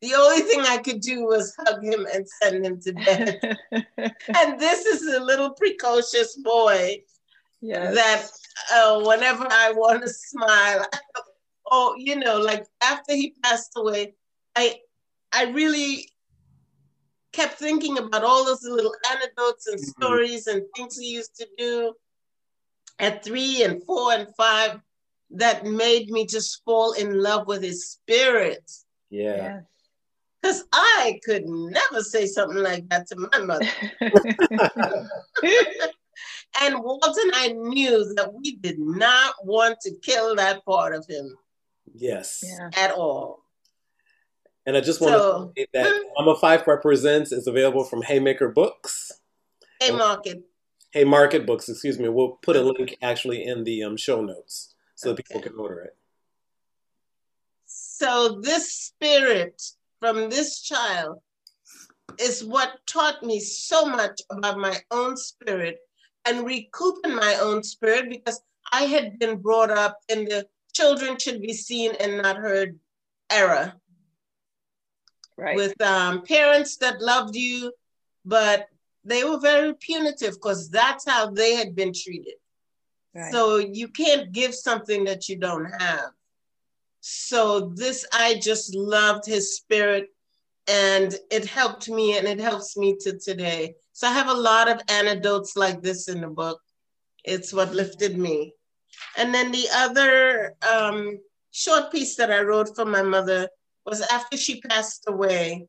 The 0.00 0.14
only 0.14 0.42
thing 0.42 0.60
I 0.60 0.78
could 0.78 1.00
do 1.00 1.24
was 1.24 1.56
hug 1.58 1.82
him 1.82 2.06
and 2.14 2.24
send 2.40 2.64
him 2.64 2.80
to 2.82 2.92
bed. 2.92 3.58
and 3.72 4.60
this 4.60 4.86
is 4.86 5.02
a 5.12 5.20
little 5.20 5.50
precocious 5.50 6.36
boy 6.36 7.02
yes. 7.60 7.94
that 7.96 8.26
uh, 8.72 9.02
whenever 9.04 9.44
I 9.50 9.72
want 9.72 10.02
to 10.02 10.08
smile, 10.08 10.86
oh, 11.68 11.96
you 11.98 12.14
know, 12.14 12.38
like 12.38 12.64
after 12.80 13.12
he 13.12 13.34
passed 13.42 13.72
away, 13.76 14.14
I 14.54 14.76
I 15.32 15.50
really 15.50 16.08
kept 17.32 17.58
thinking 17.58 17.98
about 17.98 18.22
all 18.22 18.44
those 18.44 18.62
little 18.62 18.94
anecdotes 19.10 19.66
and 19.66 19.80
Mhm. 19.80 19.90
stories 19.96 20.46
and 20.46 20.62
things 20.76 20.96
he 20.96 21.08
used 21.08 21.34
to 21.40 21.48
do 21.58 21.94
at 23.00 23.24
three 23.24 23.64
and 23.64 23.82
four 23.84 24.12
and 24.12 24.28
five 24.36 24.80
that 25.30 25.64
made 25.64 26.10
me 26.10 26.26
just 26.26 26.62
fall 26.64 26.92
in 26.92 27.20
love 27.20 27.46
with 27.46 27.62
his 27.62 27.90
spirit. 27.90 28.70
Yeah. 29.10 29.36
Yes. 29.36 29.64
Because 30.40 30.64
I 30.72 31.18
could 31.24 31.44
never 31.46 32.00
say 32.00 32.26
something 32.26 32.62
like 32.62 32.88
that 32.90 33.08
to 33.08 33.16
my 33.16 33.38
mother. 33.38 33.66
And 36.60 36.82
Walt 36.82 37.16
and 37.16 37.32
I 37.34 37.48
knew 37.48 38.12
that 38.16 38.32
we 38.32 38.56
did 38.56 38.78
not 38.78 39.34
want 39.44 39.80
to 39.82 39.94
kill 40.02 40.34
that 40.36 40.64
part 40.64 40.94
of 40.94 41.06
him 41.06 41.36
Yes. 41.94 42.42
yeah. 42.44 42.70
at 42.76 42.92
all. 42.92 43.44
And 44.66 44.76
I 44.76 44.80
just 44.80 45.00
want 45.00 45.14
So- 45.14 45.52
to 45.56 45.60
say 45.62 45.66
that 45.74 46.04
Mama 46.16 46.36
Phife 46.36 46.66
Represents 46.66 47.32
is 47.32 47.46
available 47.46 47.84
from 47.84 48.02
Haymaker 48.02 48.48
Books. 48.48 49.12
Hey, 49.80 49.92
Market. 49.92 50.42
Haymarket 50.92 51.46
Books, 51.46 51.68
excuse 51.68 51.98
me. 51.98 52.08
We'll 52.08 52.38
put 52.42 52.56
a 52.56 52.62
link 52.62 52.96
actually 53.02 53.44
in 53.44 53.64
the 53.64 53.84
um, 53.84 53.96
show 53.96 54.20
notes 54.20 54.67
so 54.98 55.12
that 55.12 55.24
people 55.24 55.40
can 55.40 55.54
order 55.54 55.78
it. 55.82 55.96
So 57.66 58.40
this 58.42 58.74
spirit 58.74 59.62
from 60.00 60.28
this 60.28 60.60
child 60.60 61.20
is 62.18 62.42
what 62.42 62.84
taught 62.88 63.22
me 63.22 63.38
so 63.38 63.86
much 63.86 64.20
about 64.28 64.58
my 64.58 64.76
own 64.90 65.16
spirit 65.16 65.78
and 66.24 66.44
recouping 66.44 67.14
my 67.14 67.36
own 67.40 67.62
spirit 67.62 68.10
because 68.10 68.40
I 68.72 68.82
had 68.86 69.20
been 69.20 69.36
brought 69.36 69.70
up 69.70 69.98
in 70.08 70.24
the 70.24 70.48
children 70.72 71.16
should 71.16 71.42
be 71.42 71.52
seen 71.52 71.92
and 72.00 72.20
not 72.20 72.36
heard 72.36 72.76
era 73.30 73.76
Right. 75.36 75.54
with 75.54 75.80
um, 75.80 76.22
parents 76.22 76.78
that 76.78 77.00
loved 77.00 77.36
you, 77.36 77.72
but 78.24 78.66
they 79.04 79.22
were 79.22 79.38
very 79.38 79.74
punitive 79.74 80.34
because 80.34 80.68
that's 80.68 81.08
how 81.08 81.30
they 81.30 81.54
had 81.54 81.76
been 81.76 81.92
treated. 81.94 82.34
Right. 83.14 83.32
So 83.32 83.56
you 83.58 83.88
can't 83.88 84.32
give 84.32 84.54
something 84.54 85.04
that 85.04 85.28
you 85.28 85.36
don't 85.36 85.66
have. 85.80 86.10
So 87.00 87.72
this, 87.74 88.06
I 88.12 88.34
just 88.34 88.74
loved 88.74 89.26
his 89.26 89.56
spirit 89.56 90.08
and 90.68 91.14
it 91.30 91.46
helped 91.46 91.88
me 91.88 92.18
and 92.18 92.26
it 92.26 92.38
helps 92.38 92.76
me 92.76 92.96
to 93.00 93.18
today. 93.18 93.74
So 93.92 94.06
I 94.06 94.12
have 94.12 94.28
a 94.28 94.34
lot 94.34 94.70
of 94.70 94.80
anecdotes 94.88 95.56
like 95.56 95.80
this 95.80 96.08
in 96.08 96.20
the 96.20 96.28
book. 96.28 96.60
It's 97.24 97.52
what 97.52 97.74
lifted 97.74 98.18
me. 98.18 98.54
And 99.16 99.34
then 99.34 99.50
the 99.50 99.66
other 99.74 100.54
um, 100.70 101.18
short 101.50 101.90
piece 101.90 102.16
that 102.16 102.30
I 102.30 102.40
wrote 102.40 102.74
for 102.76 102.84
my 102.84 103.02
mother 103.02 103.48
was 103.86 104.00
after 104.02 104.36
she 104.36 104.60
passed 104.60 105.04
away. 105.08 105.66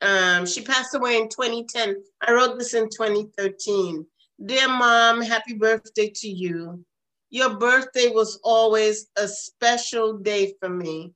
Um, 0.00 0.46
she 0.46 0.62
passed 0.62 0.94
away 0.94 1.18
in 1.18 1.28
2010. 1.28 1.96
I 2.26 2.32
wrote 2.32 2.58
this 2.58 2.74
in 2.74 2.84
2013. 2.84 4.06
Dear 4.44 4.68
mom, 4.68 5.22
happy 5.22 5.54
birthday 5.54 6.10
to 6.16 6.28
you. 6.28 6.84
Your 7.30 7.56
birthday 7.56 8.08
was 8.08 8.38
always 8.44 9.06
a 9.16 9.26
special 9.26 10.18
day 10.18 10.54
for 10.60 10.68
me. 10.68 11.12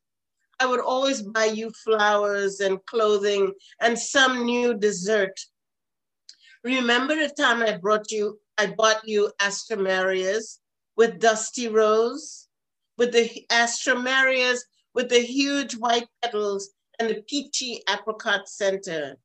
I 0.58 0.66
would 0.66 0.80
always 0.80 1.20
buy 1.20 1.46
you 1.46 1.70
flowers 1.84 2.60
and 2.60 2.84
clothing 2.86 3.52
and 3.80 3.98
some 3.98 4.46
new 4.46 4.72
dessert. 4.72 5.38
Remember 6.64 7.14
the 7.14 7.28
time 7.28 7.62
I 7.62 7.76
brought 7.76 8.10
you, 8.10 8.40
I 8.56 8.68
bought 8.68 9.06
you 9.06 9.30
alstroemerias 9.40 10.58
with 10.96 11.20
dusty 11.20 11.68
rose, 11.68 12.48
with 12.96 13.12
the 13.12 13.44
alstroemerias 13.50 14.60
with 14.94 15.10
the 15.10 15.20
huge 15.20 15.76
white 15.76 16.08
petals 16.22 16.70
and 16.98 17.10
the 17.10 17.22
peachy 17.28 17.82
apricot 17.90 18.48
center. 18.48 19.16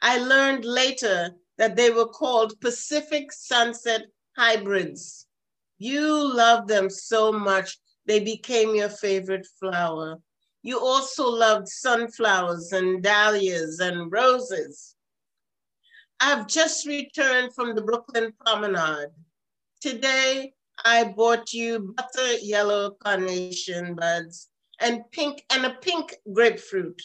I 0.00 0.18
learned 0.18 0.64
later 0.64 1.34
that 1.58 1.76
they 1.76 1.90
were 1.90 2.08
called 2.08 2.60
Pacific 2.60 3.32
Sunset 3.32 4.06
Hybrids. 4.36 5.26
You 5.78 6.34
loved 6.34 6.68
them 6.68 6.90
so 6.90 7.32
much, 7.32 7.78
they 8.06 8.20
became 8.20 8.74
your 8.74 8.88
favorite 8.88 9.46
flower. 9.58 10.20
You 10.62 10.80
also 10.80 11.28
loved 11.28 11.68
sunflowers 11.68 12.72
and 12.72 13.02
dahlias 13.02 13.80
and 13.80 14.10
roses. 14.10 14.94
I've 16.20 16.46
just 16.46 16.86
returned 16.86 17.54
from 17.54 17.74
the 17.74 17.82
Brooklyn 17.82 18.32
Promenade. 18.44 19.10
Today, 19.80 20.54
I 20.84 21.04
bought 21.04 21.52
you 21.52 21.94
butter 21.96 22.34
yellow 22.38 22.92
carnation 22.92 23.94
buds 23.94 24.48
and 24.80 25.02
pink 25.12 25.44
and 25.50 25.66
a 25.66 25.74
pink 25.74 26.16
grapefruit. 26.32 27.00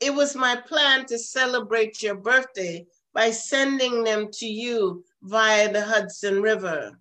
It 0.00 0.12
was 0.12 0.34
my 0.34 0.56
plan 0.56 1.06
to 1.06 1.18
celebrate 1.18 2.02
your 2.02 2.16
birthday 2.16 2.86
by 3.14 3.30
sending 3.30 4.02
them 4.04 4.28
to 4.32 4.46
you 4.46 5.04
via 5.22 5.72
the 5.72 5.80
Hudson 5.80 6.42
River. 6.42 6.98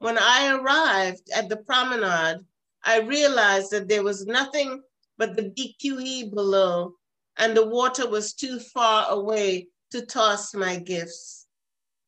When 0.00 0.18
I 0.18 0.54
arrived 0.54 1.30
at 1.34 1.48
the 1.48 1.56
promenade, 1.56 2.44
I 2.84 3.00
realized 3.00 3.70
that 3.70 3.88
there 3.88 4.02
was 4.02 4.26
nothing 4.26 4.82
but 5.16 5.34
the 5.34 5.50
BQE 5.50 6.34
below, 6.34 6.94
and 7.38 7.56
the 7.56 7.66
water 7.66 8.08
was 8.08 8.34
too 8.34 8.58
far 8.58 9.08
away 9.10 9.68
to 9.92 10.04
toss 10.04 10.52
my 10.52 10.76
gifts. 10.76 11.46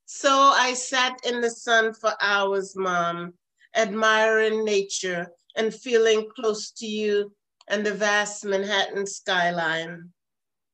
So 0.04 0.30
I 0.30 0.74
sat 0.74 1.18
in 1.24 1.40
the 1.40 1.50
sun 1.50 1.94
for 1.94 2.12
hours, 2.20 2.74
Mom, 2.76 3.34
admiring 3.74 4.64
nature 4.64 5.28
and 5.56 5.74
feeling 5.74 6.28
close 6.34 6.70
to 6.72 6.86
you 6.86 7.32
and 7.68 7.84
the 7.84 7.94
vast 7.94 8.44
Manhattan 8.44 9.06
skyline. 9.06 10.10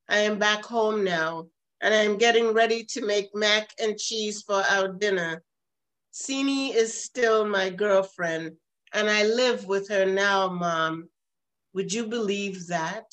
I 0.09 0.19
am 0.19 0.39
back 0.39 0.65
home 0.65 1.03
now, 1.05 1.47
and 1.85 1.93
I 1.93 1.99
am 1.99 2.17
getting 2.17 2.55
ready 2.55 2.83
to 2.83 3.05
make 3.05 3.35
mac 3.35 3.69
and 3.79 3.99
cheese 3.99 4.41
for 4.41 4.63
our 4.71 4.89
dinner. 4.89 5.43
Sini 6.15 6.75
is 6.75 7.05
still 7.05 7.47
my 7.47 7.69
girlfriend, 7.69 8.53
and 8.95 9.11
I 9.11 9.25
live 9.25 9.67
with 9.67 9.91
her 9.91 10.07
now, 10.07 10.49
Mom. 10.49 11.11
Would 11.75 11.93
you 11.93 12.07
believe 12.07 12.69
that? 12.69 13.05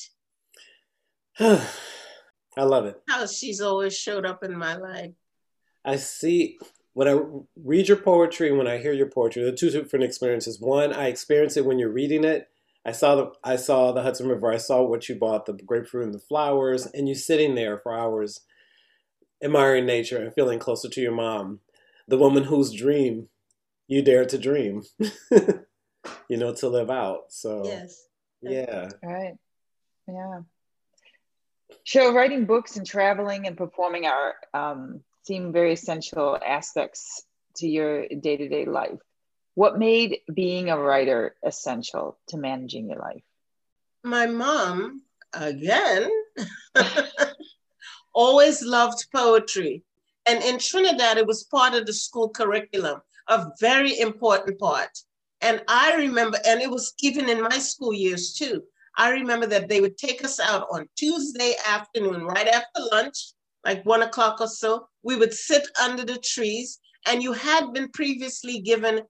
I 1.39 2.63
love 2.63 2.85
it. 2.85 3.01
How 3.09 3.25
she's 3.25 3.59
always 3.59 3.97
showed 3.97 4.25
up 4.25 4.41
in 4.41 4.57
my 4.57 4.77
life. 4.77 5.11
I 5.83 5.97
see 5.97 6.57
when 6.93 7.09
I 7.09 7.19
read 7.61 7.89
your 7.89 7.97
poetry 7.97 8.47
and 8.47 8.57
when 8.57 8.67
I 8.67 8.77
hear 8.77 8.93
your 8.93 9.09
poetry, 9.09 9.43
the 9.43 9.51
two 9.51 9.69
different 9.69 10.05
experiences. 10.05 10.61
One, 10.61 10.93
I 10.93 11.07
experience 11.07 11.57
it 11.57 11.65
when 11.65 11.77
you're 11.77 11.89
reading 11.89 12.23
it. 12.23 12.47
I 12.85 12.93
saw 12.93 13.15
the 13.15 13.31
I 13.43 13.57
saw 13.57 13.91
the 13.91 14.01
Hudson 14.01 14.29
River. 14.29 14.49
I 14.49 14.57
saw 14.57 14.81
what 14.83 15.09
you 15.09 15.15
bought, 15.15 15.45
the 15.45 15.53
grapefruit 15.53 16.05
and 16.05 16.13
the 16.13 16.19
flowers, 16.19 16.85
and 16.85 17.09
you 17.09 17.15
sitting 17.15 17.55
there 17.55 17.77
for 17.77 17.93
hours, 17.93 18.39
admiring 19.43 19.85
nature 19.85 20.17
and 20.17 20.33
feeling 20.33 20.59
closer 20.59 20.89
to 20.89 21.01
your 21.01 21.11
mom, 21.13 21.59
the 22.07 22.17
woman 22.17 22.43
whose 22.43 22.71
dream 22.71 23.27
you 23.87 24.01
dare 24.01 24.25
to 24.25 24.37
dream, 24.37 24.83
you 26.29 26.37
know, 26.37 26.53
to 26.53 26.69
live 26.69 26.89
out. 26.89 27.25
So 27.29 27.63
yes, 27.65 28.07
yeah, 28.41 28.89
right, 29.03 29.33
yeah. 30.07 30.41
So 31.85 32.13
writing 32.13 32.45
books 32.45 32.77
and 32.77 32.85
traveling 32.85 33.47
and 33.47 33.57
performing 33.57 34.05
are 34.05 34.35
um, 34.53 35.01
seem 35.23 35.51
very 35.51 35.73
essential 35.73 36.37
aspects 36.45 37.23
to 37.57 37.67
your 37.67 38.07
day 38.07 38.37
to 38.37 38.47
day 38.47 38.65
life. 38.65 38.99
What 39.55 39.77
made 39.77 40.19
being 40.33 40.69
a 40.69 40.77
writer 40.77 41.35
essential 41.43 42.17
to 42.27 42.37
managing 42.37 42.89
your 42.89 42.99
life? 42.99 43.23
My 44.03 44.25
mom, 44.25 45.01
again, 45.33 46.09
always 48.13 48.63
loved 48.63 49.05
poetry. 49.13 49.83
And 50.25 50.43
in 50.43 50.59
Trinidad, 50.59 51.17
it 51.17 51.25
was 51.25 51.43
part 51.45 51.73
of 51.73 51.85
the 51.85 51.93
school 51.93 52.29
curriculum, 52.29 53.01
a 53.27 53.47
very 53.59 53.99
important 53.99 54.59
part. 54.59 54.97
And 55.41 55.63
I 55.67 55.95
remember, 55.95 56.37
and 56.45 56.61
it 56.61 56.69
was 56.69 56.93
even 57.01 57.27
in 57.27 57.41
my 57.41 57.57
school 57.57 57.93
years 57.93 58.33
too. 58.33 58.63
I 58.97 59.09
remember 59.09 59.47
that 59.47 59.69
they 59.69 59.81
would 59.81 59.97
take 59.97 60.23
us 60.23 60.39
out 60.39 60.67
on 60.71 60.87
Tuesday 60.95 61.55
afternoon, 61.67 62.23
right 62.25 62.47
after 62.47 62.81
lunch, 62.91 63.17
like 63.65 63.85
one 63.85 64.03
o'clock 64.03 64.41
or 64.41 64.47
so. 64.47 64.87
We 65.01 65.15
would 65.15 65.33
sit 65.33 65.67
under 65.81 66.05
the 66.05 66.17
trees, 66.17 66.79
and 67.07 67.23
you 67.23 67.33
had 67.33 67.73
been 67.73 67.89
previously 67.89 68.59
given 68.59 69.01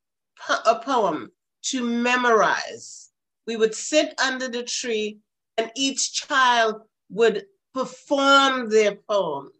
a 0.65 0.79
poem 0.79 1.31
to 1.63 1.83
memorize. 1.83 3.09
We 3.47 3.57
would 3.57 3.75
sit 3.75 4.13
under 4.23 4.47
the 4.47 4.63
tree, 4.63 5.19
and 5.57 5.71
each 5.75 6.13
child 6.13 6.81
would 7.09 7.45
perform 7.73 8.69
their 8.69 8.95
poem. 8.95 9.51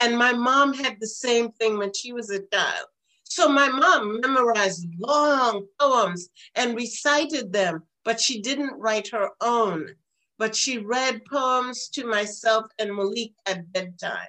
And 0.00 0.18
my 0.18 0.32
mom 0.32 0.74
had 0.74 0.98
the 1.00 1.06
same 1.06 1.52
thing 1.52 1.78
when 1.78 1.92
she 1.92 2.12
was 2.12 2.30
a 2.30 2.40
child. 2.52 2.86
So 3.22 3.48
my 3.48 3.68
mom 3.68 4.20
memorized 4.20 4.86
long 4.98 5.66
poems 5.80 6.28
and 6.54 6.76
recited 6.76 7.52
them, 7.52 7.82
but 8.04 8.20
she 8.20 8.40
didn't 8.40 8.78
write 8.78 9.08
her 9.08 9.30
own. 9.40 9.94
But 10.38 10.54
she 10.54 10.78
read 10.78 11.24
poems 11.24 11.88
to 11.94 12.06
myself 12.06 12.66
and 12.78 12.94
Malik 12.94 13.32
at 13.46 13.72
bedtime. 13.72 14.28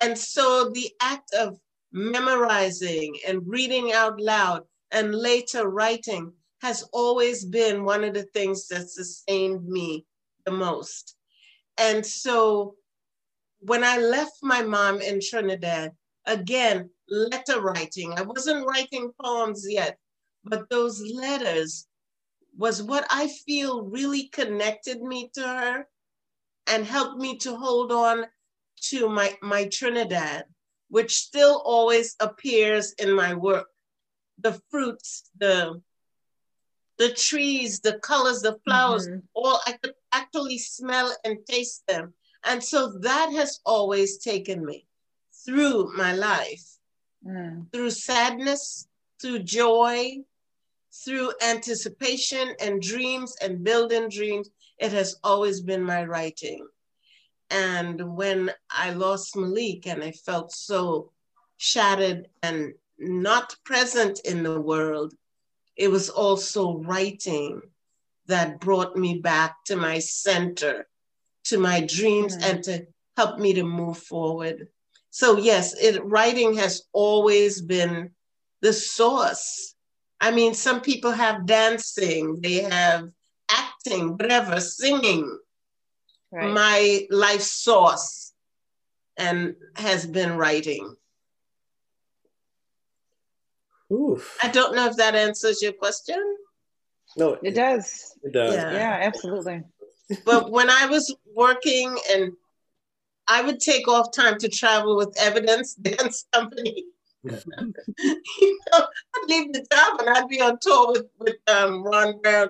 And 0.00 0.16
so 0.16 0.70
the 0.72 0.90
act 1.00 1.34
of 1.34 1.58
memorizing 1.92 3.16
and 3.26 3.46
reading 3.46 3.92
out 3.92 4.20
loud 4.20 4.62
and 4.90 5.14
later 5.14 5.68
writing 5.68 6.32
has 6.62 6.88
always 6.92 7.44
been 7.44 7.84
one 7.84 8.04
of 8.04 8.14
the 8.14 8.24
things 8.34 8.68
that 8.68 8.88
sustained 8.88 9.66
me 9.66 10.04
the 10.44 10.52
most. 10.52 11.16
And 11.80 12.04
so 12.04 12.76
when 13.60 13.82
I 13.82 13.98
left 13.98 14.38
my 14.42 14.62
mom 14.62 15.00
in 15.00 15.20
Trinidad, 15.20 15.92
again, 16.26 16.90
letter 17.08 17.60
writing. 17.60 18.12
I 18.16 18.22
wasn't 18.22 18.66
writing 18.66 19.10
poems 19.20 19.66
yet, 19.68 19.98
but 20.44 20.70
those 20.70 21.00
letters 21.00 21.88
was 22.56 22.82
what 22.82 23.06
I 23.10 23.26
feel 23.46 23.82
really 23.82 24.28
connected 24.28 25.02
me 25.02 25.30
to 25.34 25.42
her 25.42 25.88
and 26.68 26.86
helped 26.86 27.20
me 27.20 27.36
to 27.38 27.56
hold 27.56 27.90
on 27.90 28.26
to 28.90 29.08
my, 29.08 29.36
my 29.42 29.64
Trinidad 29.64 30.44
which 30.90 31.14
still 31.16 31.62
always 31.64 32.16
appears 32.20 32.92
in 32.98 33.14
my 33.14 33.32
work. 33.32 33.68
The 34.38 34.60
fruits, 34.70 35.30
the 35.38 35.80
the 36.98 37.14
trees, 37.14 37.80
the 37.80 37.98
colors, 38.00 38.42
the 38.42 38.58
flowers, 38.66 39.08
mm-hmm. 39.08 39.20
all 39.32 39.58
I 39.66 39.72
could 39.72 39.94
actually 40.12 40.58
smell 40.58 41.14
and 41.24 41.38
taste 41.46 41.82
them. 41.86 42.14
And 42.44 42.62
so 42.62 42.92
that 43.00 43.32
has 43.32 43.60
always 43.66 44.18
taken 44.18 44.64
me 44.64 44.86
through 45.44 45.92
my 45.96 46.14
life, 46.14 46.64
mm. 47.26 47.70
through 47.72 47.90
sadness, 47.90 48.88
through 49.20 49.40
joy, 49.40 50.18
through 51.04 51.32
anticipation 51.42 52.54
and 52.60 52.82
dreams 52.82 53.36
and 53.42 53.62
building 53.64 54.08
dreams. 54.08 54.50
It 54.78 54.92
has 54.92 55.16
always 55.22 55.60
been 55.60 55.82
my 55.82 56.04
writing. 56.04 56.66
And 57.50 58.16
when 58.16 58.50
I 58.70 58.92
lost 58.92 59.36
Malik 59.36 59.86
and 59.86 60.02
I 60.02 60.12
felt 60.12 60.52
so 60.52 61.12
shattered 61.56 62.28
and 62.42 62.74
not 62.98 63.56
present 63.64 64.20
in 64.24 64.42
the 64.42 64.60
world, 64.60 65.14
it 65.76 65.90
was 65.90 66.08
also 66.08 66.78
writing 66.78 67.60
that 68.26 68.60
brought 68.60 68.96
me 68.96 69.18
back 69.18 69.64
to 69.66 69.76
my 69.76 69.98
center, 69.98 70.86
to 71.44 71.58
my 71.58 71.80
dreams, 71.80 72.36
mm-hmm. 72.36 72.50
and 72.50 72.64
to 72.64 72.86
help 73.16 73.38
me 73.38 73.54
to 73.54 73.64
move 73.64 73.98
forward. 73.98 74.68
So, 75.10 75.36
yes, 75.38 75.74
it, 75.74 76.04
writing 76.04 76.54
has 76.54 76.82
always 76.92 77.60
been 77.60 78.10
the 78.62 78.72
source. 78.72 79.74
I 80.20 80.30
mean, 80.30 80.54
some 80.54 80.80
people 80.80 81.10
have 81.10 81.46
dancing, 81.46 82.40
they 82.40 82.62
have 82.62 83.08
acting, 83.50 84.16
whatever, 84.16 84.60
singing 84.60 85.38
right. 86.30 86.52
my 86.52 87.06
life 87.10 87.42
source 87.42 88.32
and 89.16 89.56
has 89.74 90.06
been 90.06 90.36
writing. 90.36 90.94
Oof. 93.92 94.38
I 94.42 94.48
don't 94.48 94.74
know 94.76 94.86
if 94.86 94.96
that 94.96 95.14
answers 95.14 95.62
your 95.62 95.72
question. 95.72 96.36
No, 97.16 97.38
it 97.42 97.54
does. 97.54 98.16
It 98.22 98.32
does. 98.32 98.54
Yeah, 98.54 98.72
yeah 98.72 98.98
absolutely. 99.02 99.62
but 100.24 100.50
when 100.50 100.70
I 100.70 100.86
was 100.86 101.14
working 101.34 101.96
and 102.12 102.32
I 103.28 103.42
would 103.42 103.60
take 103.60 103.86
off 103.86 104.12
time 104.12 104.38
to 104.38 104.48
travel 104.48 104.96
with 104.96 105.14
Evidence 105.18 105.74
Dance 105.80 106.26
Company. 106.32 106.84
you 107.22 108.58
know, 108.72 108.78
I'd 109.14 109.28
leave 109.28 109.52
the 109.52 109.66
job 109.72 110.00
and 110.00 110.08
I'd 110.08 110.28
be 110.28 110.40
on 110.40 110.58
tour 110.60 110.92
with, 110.92 111.06
with 111.18 111.36
um, 111.48 111.84
Ron 111.84 112.20
Brown. 112.20 112.48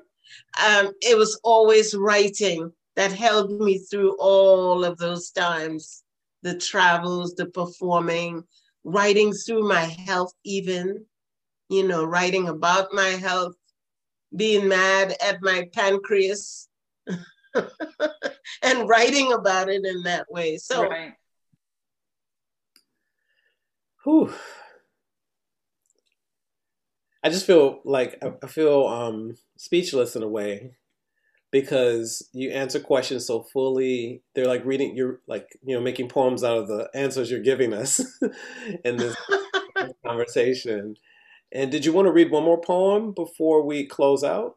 Um, 0.64 0.92
it 1.02 1.18
was 1.18 1.38
always 1.42 1.94
writing 1.94 2.72
that 2.96 3.12
held 3.12 3.60
me 3.60 3.78
through 3.78 4.16
all 4.18 4.84
of 4.84 4.96
those 4.98 5.30
times 5.30 6.02
the 6.42 6.56
travels, 6.56 7.34
the 7.34 7.46
performing, 7.46 8.44
writing 8.84 9.32
through 9.32 9.68
my 9.68 9.82
health, 9.82 10.32
even, 10.44 11.04
you 11.68 11.86
know, 11.86 12.04
writing 12.04 12.48
about 12.48 12.92
my 12.92 13.08
health, 13.08 13.54
being 14.34 14.68
mad 14.68 15.16
at 15.24 15.42
my 15.42 15.68
pancreas, 15.72 16.68
and 18.62 18.88
writing 18.88 19.32
about 19.32 19.68
it 19.68 19.84
in 19.84 20.02
that 20.04 20.26
way. 20.30 20.56
So, 20.56 20.88
right. 20.88 21.14
Whew. 24.04 24.32
I 27.22 27.28
just 27.28 27.46
feel 27.46 27.80
like 27.84 28.22
I 28.42 28.46
feel 28.46 28.86
um, 28.86 29.36
speechless 29.58 30.16
in 30.16 30.22
a 30.22 30.28
way 30.28 30.72
because 31.50 32.28
you 32.32 32.50
answer 32.50 32.80
questions 32.80 33.26
so 33.26 33.42
fully. 33.42 34.22
They're 34.34 34.46
like 34.46 34.64
reading, 34.64 34.96
you're 34.96 35.20
like, 35.26 35.48
you 35.62 35.74
know, 35.74 35.82
making 35.82 36.08
poems 36.08 36.44
out 36.44 36.58
of 36.58 36.68
the 36.68 36.88
answers 36.94 37.30
you're 37.30 37.40
giving 37.40 37.74
us 37.74 38.00
in 38.84 38.96
this 38.96 39.16
conversation. 40.06 40.96
And 41.52 41.70
did 41.70 41.84
you 41.84 41.92
want 41.92 42.06
to 42.06 42.12
read 42.12 42.30
one 42.30 42.44
more 42.44 42.60
poem 42.60 43.12
before 43.12 43.62
we 43.62 43.84
close 43.84 44.22
out? 44.22 44.56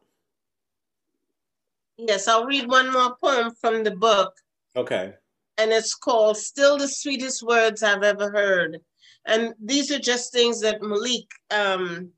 Yes, 1.96 2.28
I'll 2.28 2.46
read 2.46 2.68
one 2.68 2.92
more 2.92 3.16
poem 3.22 3.52
from 3.60 3.84
the 3.84 3.90
book. 3.90 4.34
Okay. 4.76 5.14
And 5.58 5.70
it's 5.70 5.94
called 5.94 6.36
Still 6.36 6.78
the 6.78 6.88
Sweetest 6.88 7.42
Words 7.42 7.82
I've 7.82 8.02
Ever 8.02 8.30
Heard. 8.30 8.80
And 9.26 9.54
these 9.60 9.90
are 9.90 9.98
just 9.98 10.32
things 10.32 10.60
that 10.60 10.82
Malik 10.82 11.30
um, 11.50 12.10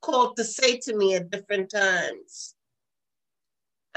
called 0.00 0.36
to 0.36 0.44
say 0.44 0.78
to 0.78 0.96
me 0.96 1.14
at 1.14 1.30
different 1.30 1.70
times 1.70 2.54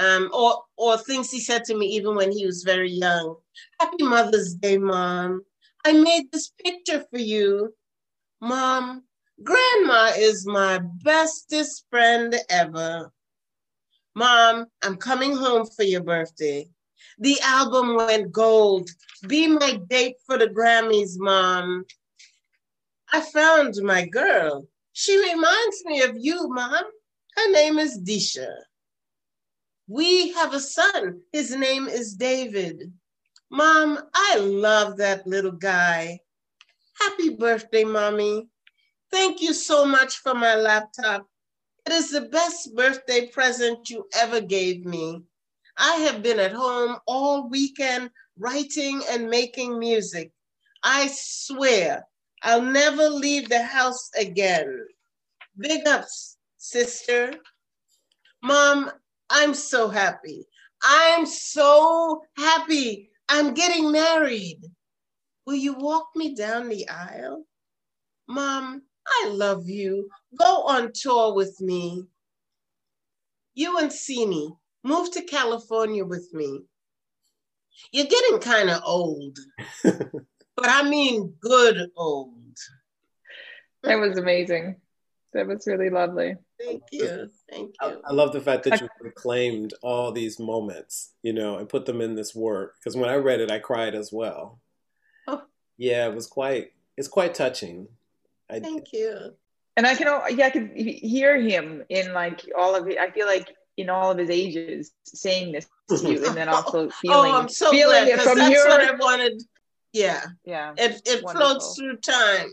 um, 0.02 0.30
or 0.32 0.64
or 0.76 0.98
things 0.98 1.30
he 1.30 1.40
said 1.40 1.64
to 1.64 1.76
me 1.76 1.86
even 1.86 2.14
when 2.14 2.32
he 2.32 2.46
was 2.46 2.62
very 2.62 2.90
young. 2.90 3.36
Happy 3.80 4.02
Mother's 4.02 4.54
Day, 4.54 4.78
Mom. 4.78 5.42
I 5.84 5.92
made 5.92 6.30
this 6.32 6.52
picture 6.64 7.04
for 7.10 7.18
you. 7.18 7.74
Mom, 8.40 9.04
Grandma 9.42 10.10
is 10.16 10.46
my 10.46 10.80
bestest 11.02 11.86
friend 11.90 12.34
ever. 12.50 13.10
Mom, 14.14 14.66
I'm 14.82 14.96
coming 14.96 15.34
home 15.34 15.66
for 15.66 15.84
your 15.84 16.02
birthday. 16.02 16.68
The 17.18 17.40
album 17.42 17.96
went 17.96 18.30
gold. 18.30 18.90
Be 19.26 19.48
my 19.48 19.80
date 19.88 20.16
for 20.26 20.38
the 20.38 20.48
Grammys, 20.48 21.12
Mom. 21.16 21.84
I 23.12 23.20
found 23.20 23.76
my 23.82 24.06
girl. 24.06 24.66
She 24.92 25.18
reminds 25.18 25.84
me 25.84 26.02
of 26.02 26.16
you, 26.18 26.48
Mom. 26.48 26.84
Her 27.36 27.50
name 27.50 27.78
is 27.78 27.98
Deisha. 27.98 28.52
We 29.88 30.32
have 30.32 30.52
a 30.54 30.60
son. 30.60 31.22
His 31.32 31.56
name 31.56 31.88
is 31.88 32.14
David. 32.14 32.92
Mom, 33.50 33.98
I 34.14 34.36
love 34.36 34.98
that 34.98 35.26
little 35.26 35.52
guy. 35.52 36.20
Happy 37.00 37.30
birthday, 37.30 37.84
Mommy. 37.84 38.48
Thank 39.12 39.42
you 39.42 39.52
so 39.52 39.84
much 39.84 40.16
for 40.18 40.32
my 40.34 40.54
laptop. 40.54 41.28
It 41.86 41.92
is 41.92 42.10
the 42.10 42.22
best 42.22 42.74
birthday 42.74 43.26
present 43.28 43.90
you 43.90 44.06
ever 44.14 44.40
gave 44.40 44.86
me. 44.86 45.22
I 45.76 45.96
have 45.96 46.22
been 46.22 46.40
at 46.40 46.52
home 46.52 46.96
all 47.06 47.48
weekend 47.48 48.10
writing 48.38 49.02
and 49.10 49.28
making 49.28 49.78
music. 49.78 50.32
I 50.82 51.10
swear 51.12 52.06
I'll 52.42 52.62
never 52.62 53.08
leave 53.10 53.48
the 53.48 53.62
house 53.62 54.10
again. 54.18 54.86
Big 55.58 55.86
ups, 55.86 56.38
sister. 56.56 57.34
Mom, 58.42 58.90
I'm 59.28 59.52
so 59.52 59.88
happy. 59.88 60.46
I'm 60.82 61.26
so 61.26 62.22
happy. 62.36 63.10
I'm 63.28 63.52
getting 63.54 63.92
married. 63.92 64.60
Will 65.46 65.54
you 65.54 65.74
walk 65.74 66.08
me 66.16 66.34
down 66.34 66.68
the 66.68 66.88
aisle? 66.88 67.44
Mom, 68.28 68.82
I 69.06 69.28
love 69.30 69.68
you. 69.68 70.08
Go 70.38 70.62
on 70.62 70.92
tour 70.94 71.34
with 71.34 71.60
me. 71.60 72.04
You 73.54 73.78
and 73.78 73.90
Sini, 73.90 74.56
move 74.84 75.10
to 75.12 75.22
California 75.22 76.04
with 76.04 76.32
me. 76.32 76.62
You're 77.90 78.06
getting 78.06 78.38
kind 78.38 78.70
of 78.70 78.82
old, 78.84 79.38
but 79.82 80.68
I 80.68 80.88
mean 80.88 81.34
good 81.40 81.90
old. 81.96 82.56
That 83.82 83.98
was 83.98 84.18
amazing. 84.18 84.76
That 85.32 85.46
was 85.46 85.66
really 85.66 85.90
lovely. 85.90 86.36
Thank 86.60 86.82
you. 86.92 87.30
Thank 87.50 87.74
you. 87.80 88.02
I, 88.04 88.10
I 88.10 88.12
love 88.12 88.32
the 88.32 88.40
fact 88.40 88.64
that 88.64 88.80
you 88.80 88.88
reclaimed 89.00 89.74
all 89.82 90.12
these 90.12 90.38
moments, 90.38 91.12
you 91.22 91.32
know, 91.32 91.56
and 91.56 91.68
put 91.68 91.86
them 91.86 92.00
in 92.00 92.14
this 92.14 92.34
work. 92.34 92.76
Because 92.78 92.96
when 92.96 93.08
I 93.08 93.16
read 93.16 93.40
it, 93.40 93.50
I 93.50 93.58
cried 93.58 93.94
as 93.94 94.12
well. 94.12 94.60
Oh. 95.26 95.42
Yeah, 95.78 96.06
it 96.06 96.14
was 96.14 96.26
quite. 96.26 96.72
It's 96.96 97.08
quite 97.08 97.34
touching. 97.34 97.88
I, 98.52 98.60
Thank 98.60 98.92
you. 98.92 99.32
And 99.76 99.86
I 99.86 99.94
can, 99.94 100.06
yeah, 100.36 100.46
I 100.46 100.50
can 100.50 100.70
hear 100.76 101.40
him 101.40 101.82
in 101.88 102.12
like 102.12 102.42
all 102.58 102.74
of 102.74 102.86
it. 102.88 102.98
I 102.98 103.10
feel 103.10 103.26
like 103.26 103.48
in 103.78 103.88
all 103.88 104.10
of 104.10 104.18
his 104.18 104.28
ages 104.28 104.92
saying 105.04 105.52
this 105.52 105.66
to 105.88 105.96
you, 106.12 106.26
and 106.26 106.36
then 106.36 106.48
also 106.48 106.86
oh, 106.88 106.90
feeling, 106.90 107.32
oh, 107.32 107.38
I'm 107.38 107.48
so 107.48 107.70
feeling 107.70 108.04
glad, 108.04 108.08
it 108.08 108.20
from 108.20 108.38
that's 108.38 108.52
your. 108.52 108.68
what 108.68 108.80
I 108.82 108.94
wanted. 108.96 109.42
Yeah, 109.92 110.24
yeah. 110.44 110.74
It 110.76 111.00
it 111.06 111.20
floats 111.20 111.76
through 111.76 111.96
time, 111.98 112.48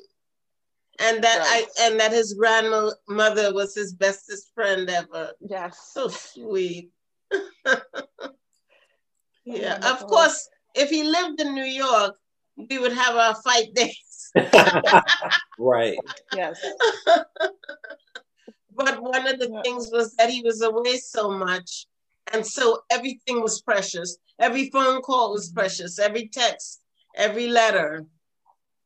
and 1.00 1.22
that 1.24 1.40
right. 1.40 1.66
I 1.80 1.88
and 1.88 2.00
that 2.00 2.14
his 2.14 2.34
grandmother 2.34 3.54
was 3.54 3.76
his 3.76 3.94
bestest 3.94 4.52
friend 4.56 4.90
ever. 4.90 5.34
Yes, 5.42 5.92
so 5.94 6.08
sweet. 6.08 6.92
yeah, 9.46 9.92
of 9.92 10.08
course. 10.08 10.48
If 10.76 10.90
he 10.90 11.04
lived 11.04 11.42
in 11.42 11.54
New 11.54 11.66
York, 11.66 12.16
we 12.70 12.78
would 12.78 12.94
have 12.94 13.16
our 13.16 13.36
fight 13.36 13.74
days. 13.74 14.09
right. 15.60 15.98
Yes. 16.36 16.60
but 18.76 19.02
one 19.02 19.28
of 19.28 19.40
the 19.40 19.50
yeah. 19.52 19.62
things 19.62 19.90
was 19.92 20.16
that 20.16 20.30
he 20.30 20.42
was 20.42 20.62
away 20.62 20.98
so 20.98 21.32
much. 21.32 21.86
And 22.32 22.46
so 22.46 22.82
everything 22.92 23.42
was 23.42 23.62
precious. 23.62 24.18
Every 24.40 24.70
phone 24.70 25.02
call 25.02 25.34
was 25.34 25.50
mm-hmm. 25.50 25.60
precious. 25.60 26.00
Every 26.00 26.28
text, 26.28 26.82
every 27.16 27.48
letter. 27.48 28.06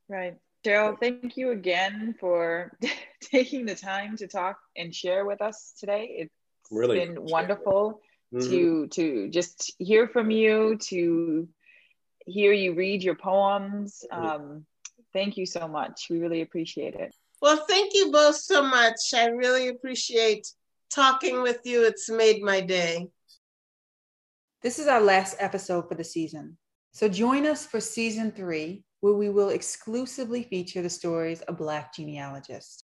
Right. 0.08 0.38
Cheryl, 0.66 0.98
thank 0.98 1.36
you 1.36 1.52
again 1.52 2.16
for 2.20 2.72
taking 3.22 3.66
the 3.66 3.76
time 3.76 4.16
to 4.18 4.28
talk 4.28 4.58
and 4.78 4.96
share 4.96 5.26
with 5.26 5.42
us 5.42 5.74
today. 5.78 6.16
It's 6.20 6.34
really 6.72 7.00
been 7.00 7.18
wonderful 7.22 8.02
mm-hmm. 8.34 8.50
to 8.50 8.88
to 8.88 9.30
just 9.30 9.74
hear 9.78 10.08
from 10.08 10.32
you, 10.32 10.78
to 10.84 11.50
hear 12.26 12.54
you 12.54 12.76
read 12.76 13.04
your 13.04 13.16
poems. 13.16 14.06
Um, 14.10 14.66
thank 15.14 15.38
you 15.38 15.46
so 15.46 15.68
much. 15.68 16.08
We 16.10 16.20
really 16.20 16.42
appreciate 16.42 16.96
it. 16.96 17.14
Well, 17.42 17.66
thank 17.68 17.94
you 17.94 18.12
both 18.12 18.38
so 18.38 18.64
much. 18.64 19.00
I 19.14 19.28
really 19.28 19.68
appreciate 19.68 20.48
talking 20.90 21.42
with 21.42 21.60
you. 21.64 21.86
It's 21.86 22.10
made 22.10 22.42
my 22.42 22.62
day. 22.62 23.08
This 24.62 24.80
is 24.80 24.88
our 24.88 25.02
last 25.02 25.36
episode 25.40 25.90
for 25.90 25.96
the 25.96 26.04
season. 26.04 26.58
So 26.94 27.10
join 27.10 27.46
us 27.46 27.66
for 27.66 27.82
season 27.82 28.32
three, 28.32 28.84
where 29.02 29.14
we 29.14 29.30
will 29.30 29.50
exclusively 29.50 30.44
feature 30.44 30.82
the 30.82 30.90
stories 30.90 31.42
of 31.42 31.58
Black 31.58 31.94
genealogists. 31.94 32.84